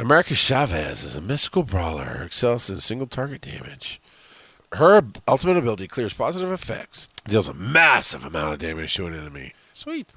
[0.00, 4.00] America Chavez is a mystical brawler who excels in single target damage.
[4.72, 9.54] Her ultimate ability clears positive effects, deals a massive amount of damage to an enemy.
[9.72, 10.08] Sweet.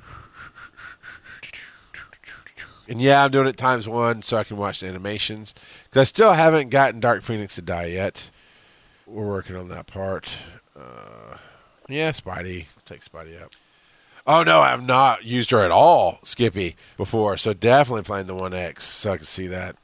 [2.90, 5.54] And yeah, I'm doing it times one so I can watch the animations.
[5.86, 8.32] Because I still haven't gotten Dark Phoenix to die yet.
[9.06, 10.30] We're working on that part.
[10.76, 11.38] Uh,
[11.90, 12.68] yeah, Spidey.
[12.86, 13.52] take Spidey up.
[14.26, 17.38] Oh no, I have not used her at all, Skippy, before.
[17.38, 19.78] So definitely playing the One X, so I can see that.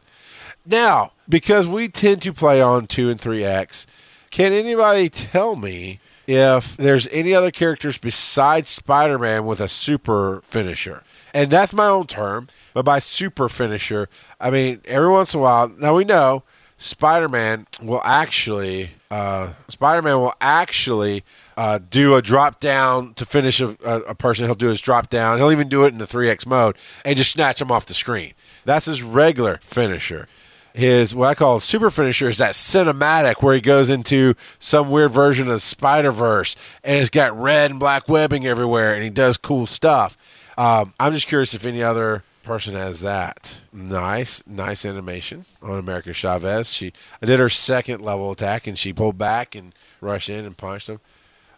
[0.66, 3.88] Now, because we tend to play on two and three X,
[4.34, 10.42] Can anybody tell me if there's any other characters besides Spider Man with a super
[10.42, 11.04] finisher?
[11.36, 14.10] And that's my own term, but by super finisher,
[14.40, 15.68] I mean every once in a while.
[15.68, 16.42] Now we know
[16.80, 21.24] Spider Man will actually uh, Spider Man will actually
[21.56, 24.46] uh, do a drop down to finish a, a, person.
[24.46, 25.38] He'll do his drop down.
[25.38, 26.76] He'll even do it in the three X mode
[27.06, 28.34] and just snatch him off the screen.
[28.66, 30.28] That's his regular finisher.
[30.74, 35.12] His what I call super finisher is that cinematic where he goes into some weird
[35.12, 39.38] version of Spider Verse and it's got red and black webbing everywhere and he does
[39.38, 40.18] cool stuff.
[40.58, 43.60] Um, I'm just curious if any other person has that.
[43.72, 46.74] Nice, nice animation on America Chavez.
[46.74, 50.90] She did her second level attack and she pulled back and rushed in and punched
[50.90, 51.00] him.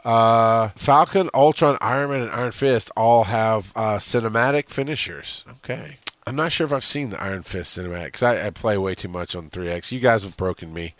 [0.04, 5.44] Uh, Falcon, Ultron, Iron Man, and Iron Fist all have uh, cinematic finishers.
[5.50, 5.98] Okay.
[6.28, 8.96] I'm not sure if I've seen the Iron Fist cinematic because I, I, play way
[8.96, 9.92] too much on 3X.
[9.92, 10.96] You guys have broken me.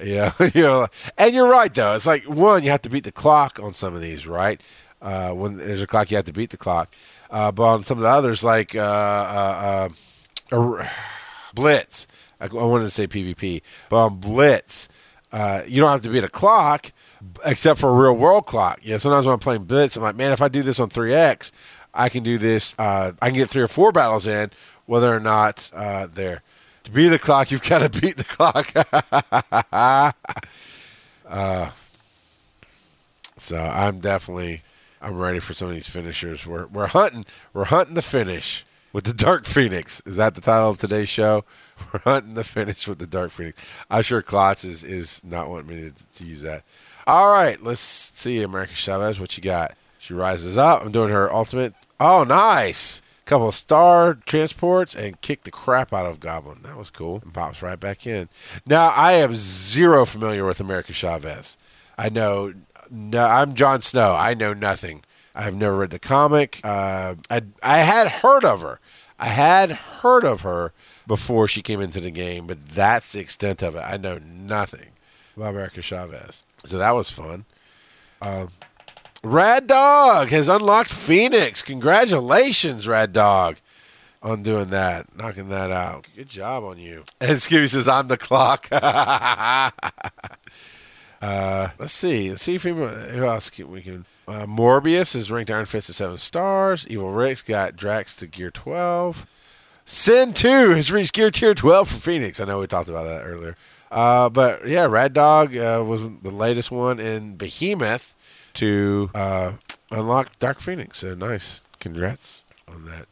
[0.00, 0.86] Yeah, you know,
[1.18, 1.94] and you're right though.
[1.94, 4.62] It's like one, you have to beat the clock on some of these, right?
[5.02, 6.94] Uh, when there's a clock, you have to beat the clock.
[7.30, 9.88] Uh, but on some of the others, like uh, uh,
[10.52, 10.88] uh
[11.54, 12.06] Blitz,
[12.40, 14.88] I, I, wanted to say PvP, but on Blitz,
[15.32, 16.92] uh, you don't have to beat a clock,
[17.44, 18.78] except for a real world clock.
[18.82, 21.50] Yeah, sometimes when I'm playing Blitz, I'm like, man, if I do this on 3X,
[21.92, 22.74] I can do this.
[22.78, 24.50] Uh, I can get three or four battles in,
[24.86, 26.42] whether or not uh, they're
[26.84, 27.50] to beat the clock.
[27.50, 28.72] You've got to beat the clock.
[31.26, 31.70] uh,
[33.36, 34.62] so I'm definitely
[35.00, 36.46] I'm ready for some of these finishers.
[36.46, 40.02] We're we're hunting we're hunting the finish with the Dark Phoenix.
[40.04, 41.44] Is that the title of today's show?
[41.92, 43.62] We're hunting the finish with the Dark Phoenix.
[43.88, 46.64] I'm sure Klotz is, is not wanting me to, to use that.
[47.06, 49.76] All right, let's see, America Chavez, what you got?
[50.00, 50.82] She rises up.
[50.82, 51.74] I'm doing her ultimate.
[52.00, 53.02] Oh, nice.
[53.26, 56.62] Couple of star transports and kick the crap out of Goblin.
[56.62, 57.20] That was cool.
[57.22, 58.30] And pops right back in.
[58.66, 61.58] Now, I am zero familiar with America Chavez.
[61.98, 62.54] I know,
[62.90, 64.14] no, I'm Jon Snow.
[64.14, 65.02] I know nothing.
[65.34, 66.60] I've never read the comic.
[66.64, 68.80] Uh, I, I had heard of her.
[69.18, 70.72] I had heard of her
[71.06, 73.80] before she came into the game, but that's the extent of it.
[73.80, 74.92] I know nothing
[75.36, 76.42] about America Chavez.
[76.64, 77.44] So that was fun.
[78.22, 78.46] Uh,
[79.22, 81.62] Rad Dog has unlocked Phoenix.
[81.62, 83.58] Congratulations, Rad Dog,
[84.22, 86.06] on doing that, knocking that out.
[86.16, 87.04] Good job on you.
[87.20, 89.70] And Skippy says, "I'm the clock." uh,
[91.78, 92.30] let's see.
[92.30, 94.06] Let's see if we, who else can, we can.
[94.26, 96.86] Uh, Morbius is ranked Iron Fist at seven stars.
[96.88, 99.26] Evil Rick's got Drax to gear twelve.
[99.84, 102.38] Sin 2 has reached gear tier 12 for Phoenix.
[102.38, 103.56] I know we talked about that earlier.
[103.90, 108.14] Uh, but yeah, Rad Dog uh, was the latest one, in Behemoth
[108.54, 109.52] to uh,
[109.90, 110.98] unlock Dark Phoenix.
[110.98, 111.62] So nice.
[111.78, 113.06] Congrats on that.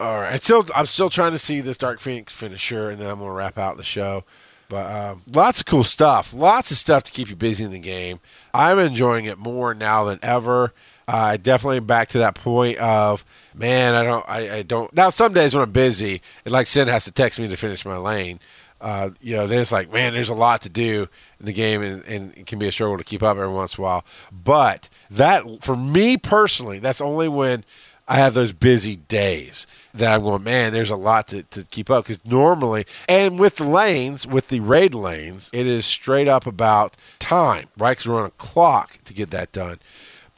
[0.00, 0.34] All right.
[0.34, 3.30] I still, I'm still trying to see this Dark Phoenix finisher, and then I'm going
[3.30, 4.24] to wrap out the show.
[4.68, 6.32] But um, lots of cool stuff.
[6.32, 8.20] Lots of stuff to keep you busy in the game.
[8.54, 10.72] I'm enjoying it more now than ever.
[11.06, 13.24] Uh, I definitely back to that point of
[13.54, 14.90] man, I don't, I, I, don't.
[14.94, 17.84] Now some days when I'm busy, and like Sin has to text me to finish
[17.84, 18.40] my lane,
[18.82, 21.08] uh, you know, then it's like, man, there's a lot to do
[21.38, 23.78] in the game, and, and, it can be a struggle to keep up every once
[23.78, 24.04] in a while.
[24.32, 27.64] But that, for me personally, that's only when
[28.08, 31.90] I have those busy days that I'm going, man, there's a lot to, to keep
[31.90, 32.06] up.
[32.06, 36.96] Because normally, and with the lanes, with the raid lanes, it is straight up about
[37.20, 37.92] time, right?
[37.92, 39.78] Because we're on a clock to get that done.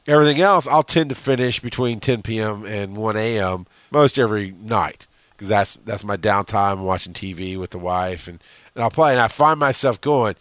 [0.07, 2.63] Everything else, I'll tend to finish between 10 p.m.
[2.63, 3.65] and 1 a.m.
[3.89, 8.39] most every night because that's that's my downtime watching TV with the wife, and,
[8.73, 9.11] and I'll play.
[9.11, 10.35] And I find myself going,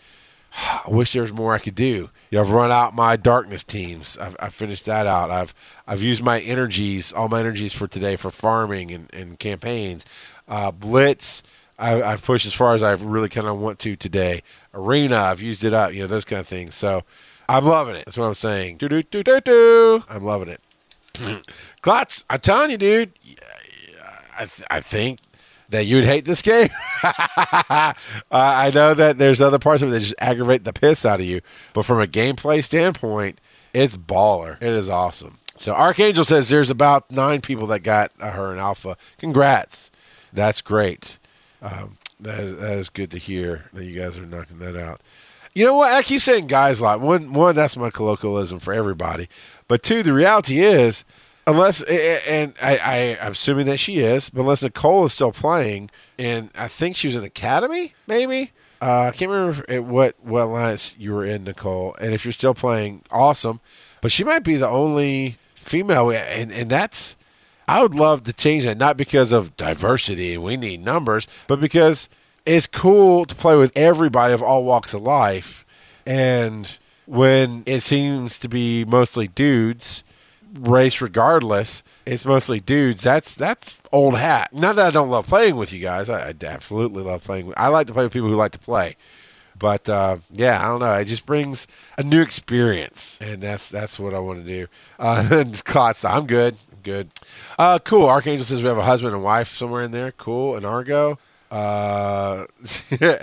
[0.53, 2.11] I wish there was more I could do.
[2.31, 4.17] You know, I've run out my darkness teams.
[4.19, 5.31] I've, I've finished that out.
[5.31, 5.55] I've
[5.87, 10.07] I've used my energies, all my energies for today for farming and, and campaigns.
[10.47, 11.43] Uh, Blitz,
[11.79, 14.43] I, I've pushed as far as I really kind of want to today.
[14.73, 15.93] Arena, I've used it up.
[15.93, 16.75] You know, those kind of things.
[16.75, 17.03] So
[17.49, 18.05] I'm loving it.
[18.05, 18.77] That's what I'm saying.
[18.77, 20.05] Do do do do do.
[20.09, 20.61] I'm loving it.
[21.83, 23.13] Klotz, I'm telling you, dude.
[24.37, 25.21] I, th- I think
[25.69, 26.69] that you would hate this game.
[27.03, 27.93] uh,
[28.31, 31.27] I know that there's other parts of it that just aggravate the piss out of
[31.27, 31.41] you,
[31.73, 33.41] but from a gameplay standpoint,
[33.73, 34.57] it's baller.
[34.63, 35.39] It is awesome.
[35.57, 38.97] So Archangel says there's about nine people that got her in alpha.
[39.19, 39.91] Congrats,
[40.33, 41.19] that's great.
[41.63, 45.01] Um, that is, that is good to hear that you guys are knocking that out.
[45.55, 45.93] You know what?
[45.93, 47.01] I keep saying guys a lot.
[47.01, 49.29] One, one, that's my colloquialism for everybody.
[49.69, 51.05] But two, the reality is
[51.47, 55.91] unless and I, I am assuming that she is, but unless Nicole is still playing,
[56.19, 58.53] and I think she was in academy, maybe.
[58.81, 61.95] Uh, I can't remember what what alliance you were in, Nicole.
[62.01, 63.61] And if you're still playing, awesome.
[64.01, 67.17] But she might be the only female, and and that's
[67.67, 71.61] I would love to change that, not because of diversity and we need numbers, but
[71.61, 72.09] because
[72.45, 75.65] it's cool to play with everybody of all walks of life
[76.07, 80.05] And when it seems to be mostly dudes,
[80.55, 83.03] race regardless, it's mostly dudes.
[83.03, 84.53] That's that's old hat.
[84.53, 86.09] Not that I don't love playing with you guys.
[86.09, 87.53] I, I absolutely love playing.
[87.57, 88.97] I like to play with people who like to play.
[89.59, 90.93] But uh, yeah, I don't know.
[90.95, 94.67] It just brings a new experience, and that's that's what I want to do.
[94.99, 96.57] Uh, and Klotz, I'm good.
[96.73, 97.11] I'm good.
[97.59, 98.07] Uh, cool.
[98.07, 100.13] Archangel says we have a husband and wife somewhere in there.
[100.13, 100.57] Cool.
[100.57, 101.19] And Argo.
[101.51, 102.47] Uh,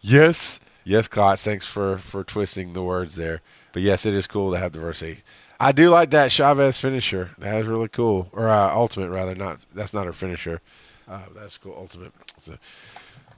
[0.00, 1.42] yes, yes, Klotz.
[1.44, 3.42] Thanks for for twisting the words there.
[3.76, 5.18] But yes, it is cool to have diversity.
[5.60, 7.32] I do like that Chavez finisher.
[7.36, 9.34] That is really cool, or uh, ultimate rather.
[9.34, 10.62] Not that's not her finisher.
[11.06, 11.74] Uh, that's cool.
[11.76, 12.14] Ultimate.
[12.40, 12.54] So,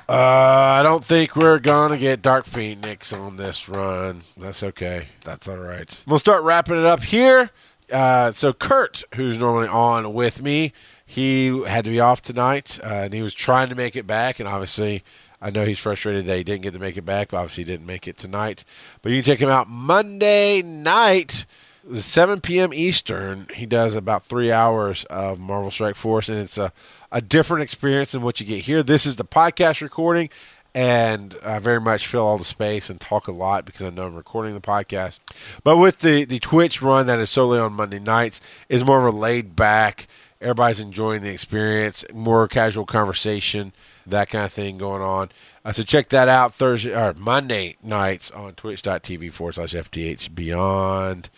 [0.08, 4.20] uh, I don't think we're gonna get Dark Phoenix on this run.
[4.36, 5.06] That's okay.
[5.24, 6.04] That's all right.
[6.06, 7.50] We'll start wrapping it up here.
[7.92, 10.72] Uh, so Kurt, who's normally on with me,
[11.04, 14.38] he had to be off tonight, uh, and he was trying to make it back,
[14.38, 15.02] and obviously.
[15.40, 17.86] I know he's frustrated that he didn't get to make it back, obviously he didn't
[17.86, 18.64] make it tonight.
[19.02, 21.46] But you can check him out Monday night
[21.94, 22.72] 7 p.m.
[22.74, 26.72] Eastern, he does about three hours of Marvel Strike Force, and it's a,
[27.10, 28.82] a different experience than what you get here.
[28.82, 30.28] This is the podcast recording,
[30.74, 34.06] and I very much fill all the space and talk a lot because I know
[34.06, 35.20] I'm recording the podcast.
[35.64, 39.14] But with the, the Twitch run that is solely on Monday nights, is more of
[39.14, 40.06] a laid back,
[40.40, 43.72] everybody's enjoying the experience, more casual conversation,
[44.06, 45.30] that kind of thing going on.
[45.64, 51.30] Uh, so check that out Thursday or Monday nights on twitch.tv forward slash FTH Beyond.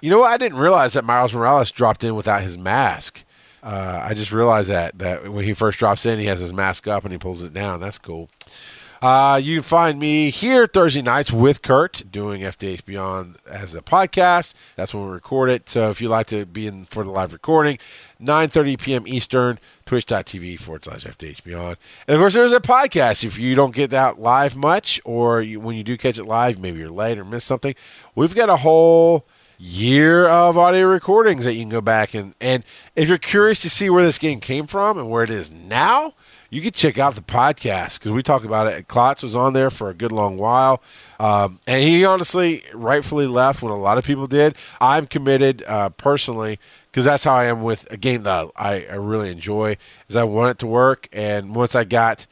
[0.00, 0.30] You know what?
[0.30, 3.24] I didn't realize that Miles Morales dropped in without his mask.
[3.62, 6.86] Uh, I just realized that that when he first drops in, he has his mask
[6.86, 7.80] up and he pulls it down.
[7.80, 8.30] That's cool.
[9.02, 13.82] Uh, you can find me here Thursday nights with Kurt doing FTH Beyond as a
[13.82, 14.54] podcast.
[14.74, 15.68] That's when we record it.
[15.68, 17.78] So if you'd like to be in for the live recording,
[18.20, 19.04] 9.30 p.m.
[19.06, 21.76] Eastern, twitch.tv forward slash FTH Beyond.
[22.08, 23.22] And of course, there's a podcast.
[23.24, 26.58] If you don't get that live much, or you, when you do catch it live,
[26.58, 27.74] maybe you're late or miss something,
[28.14, 29.26] we've got a whole
[29.58, 32.62] year of audio recordings that you can go back and and
[32.94, 36.12] if you're curious to see where this game came from and where it is now,
[36.50, 38.88] you can check out the podcast because we talk about it.
[38.88, 40.82] Klotz was on there for a good long while,
[41.18, 44.56] um, and he honestly rightfully left when a lot of people did.
[44.80, 46.58] I'm committed uh, personally
[46.90, 49.76] because that's how I am with a game that I, I really enjoy.
[50.08, 52.26] Is I want it to work, and once I got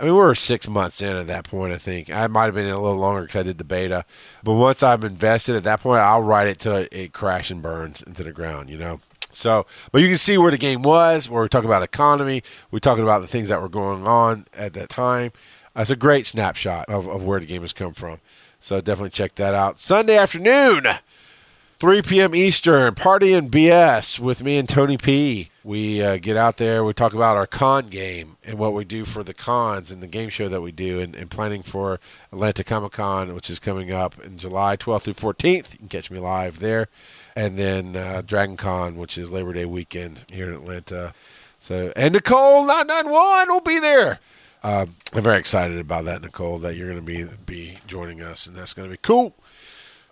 [0.00, 2.10] I mean, we were six months in at that point, I think.
[2.10, 4.06] I might have been in a little longer because I did the beta.
[4.42, 8.00] But once I'm invested at that point, I'll ride it till it crashes and burns
[8.00, 9.00] into the ground, you know?
[9.30, 12.78] So, but you can see where the game was, Where we're talking about economy, we're
[12.78, 15.32] talking about the things that were going on at that time.
[15.76, 18.18] It's a great snapshot of, of where the game has come from.
[18.58, 19.80] So definitely check that out.
[19.80, 20.86] Sunday afternoon,
[21.78, 22.34] 3 p.m.
[22.34, 25.48] Eastern, Party and BS with me and Tony P.
[25.64, 29.06] We uh, get out there, we talk about our con game and what we do
[29.06, 31.98] for the cons and the game show that we do, and, and planning for
[32.32, 35.72] Atlanta Comic Con, which is coming up in July 12th through 14th.
[35.72, 36.88] You can catch me live there.
[37.40, 41.14] And then uh, Dragon Con, which is Labor Day weekend here in Atlanta.
[41.58, 44.18] So, and Nicole 991 will be there.
[44.62, 44.84] Uh,
[45.14, 48.54] I'm very excited about that, Nicole, that you're going to be be joining us, and
[48.54, 49.34] that's going to be cool.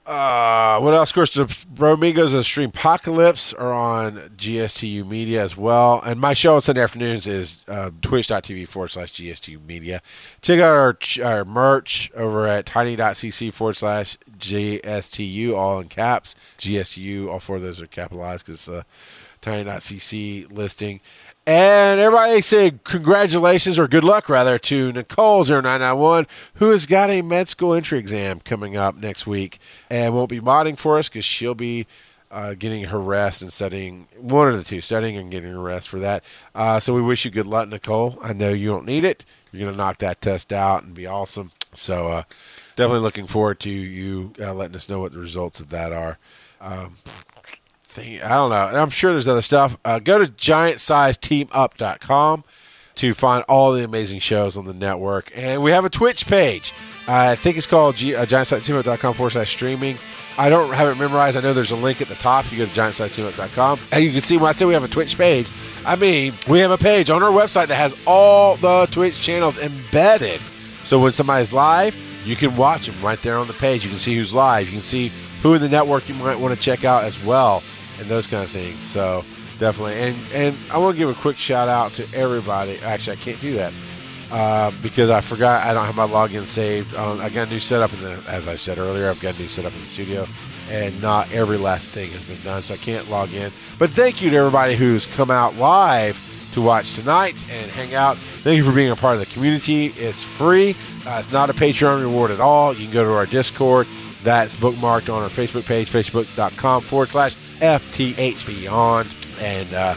[0.09, 1.11] Uh, what else?
[1.11, 6.01] Of course, the Bromigos and Stream Apocalypse are on GSTU Media as well.
[6.01, 10.01] And my show on Sunday afternoons is uh, twitch.tv forward slash GSTU Media.
[10.41, 16.35] Check out our, our merch over at tiny.cc forward slash GSTU, all in caps.
[16.57, 18.85] GSTU, all four of those are capitalized because uh,
[19.43, 21.03] tiny.cc listing.
[21.49, 26.27] And everybody say congratulations or good luck rather to Nicole 0991
[26.57, 30.41] who has got a med school entry exam coming up next week and won't be
[30.41, 31.87] modding for us because she'll be
[32.31, 35.89] uh, getting her rest and studying one of the two studying and getting her rest
[35.89, 36.23] for that.
[36.55, 38.19] Uh, so we wish you good luck, Nicole.
[38.23, 39.25] I know you don't need it.
[39.51, 41.53] You're gonna knock that test out and be awesome.
[41.73, 42.23] So uh,
[42.77, 46.19] definitely looking forward to you uh, letting us know what the results of that are.
[46.61, 46.97] Um,
[47.99, 48.81] I don't know.
[48.81, 49.77] I'm sure there's other stuff.
[49.85, 52.45] Uh, go to giantsizeteamup.com
[52.97, 55.31] to find all the amazing shows on the network.
[55.35, 56.73] And we have a Twitch page.
[57.07, 59.97] I think it's called G- uh, giantsizeteamup.com forward slash streaming.
[60.37, 61.37] I don't have it memorized.
[61.37, 62.45] I know there's a link at the top.
[62.45, 63.81] If you go to giantsizeteamup.com.
[63.93, 65.49] And you can see when I say we have a Twitch page,
[65.87, 69.59] I mean, we have a page on our website that has all the Twitch channels
[69.59, 70.41] embedded.
[70.43, 73.85] So when somebody's live, you can watch them right there on the page.
[73.85, 74.67] You can see who's live.
[74.67, 75.11] You can see
[75.43, 77.63] who in the network you might want to check out as well
[77.99, 78.83] and those kind of things.
[78.83, 79.23] So
[79.59, 82.77] definitely, and and I want to give a quick shout out to everybody.
[82.85, 83.73] Actually, I can't do that
[84.31, 86.95] uh, because I forgot I don't have my login saved.
[86.95, 89.43] Um, I got a new setup in the, as I said earlier, I've got a
[89.43, 90.27] new setup in the studio,
[90.71, 93.51] and not every last thing has been done, so I can't log in.
[93.79, 98.17] But thank you to everybody who's come out live to watch tonight and hang out.
[98.17, 99.87] Thank you for being a part of the community.
[99.87, 100.75] It's free.
[101.07, 102.75] Uh, it's not a Patreon reward at all.
[102.75, 103.87] You can go to our Discord.
[104.23, 109.15] That's bookmarked on our Facebook page, facebook.com forward slash FTH Beyond.
[109.41, 109.97] And uh,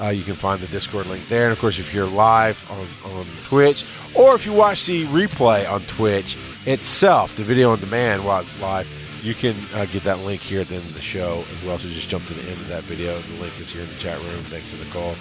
[0.00, 1.44] uh, you can find the Discord link there.
[1.44, 3.84] And of course, if you're live on, on Twitch,
[4.14, 8.60] or if you watch the replay on Twitch itself, the video on demand while it's
[8.60, 8.88] live,
[9.22, 11.78] you can uh, get that link here at the end of the show as well.
[11.78, 13.18] So just jump to the end of that video.
[13.18, 14.44] The link is here in the chat room.
[14.44, 15.16] Thanks to Nicole.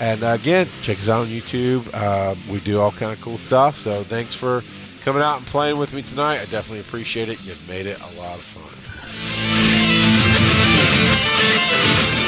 [0.00, 1.88] And uh, again, check us out on YouTube.
[1.92, 3.76] Uh, we do all kind of cool stuff.
[3.76, 4.62] So thanks for
[5.04, 6.40] coming out and playing with me tonight.
[6.40, 7.42] I definitely appreciate it.
[7.44, 9.59] You've made it a lot of fun.
[11.22, 12.19] Thank you.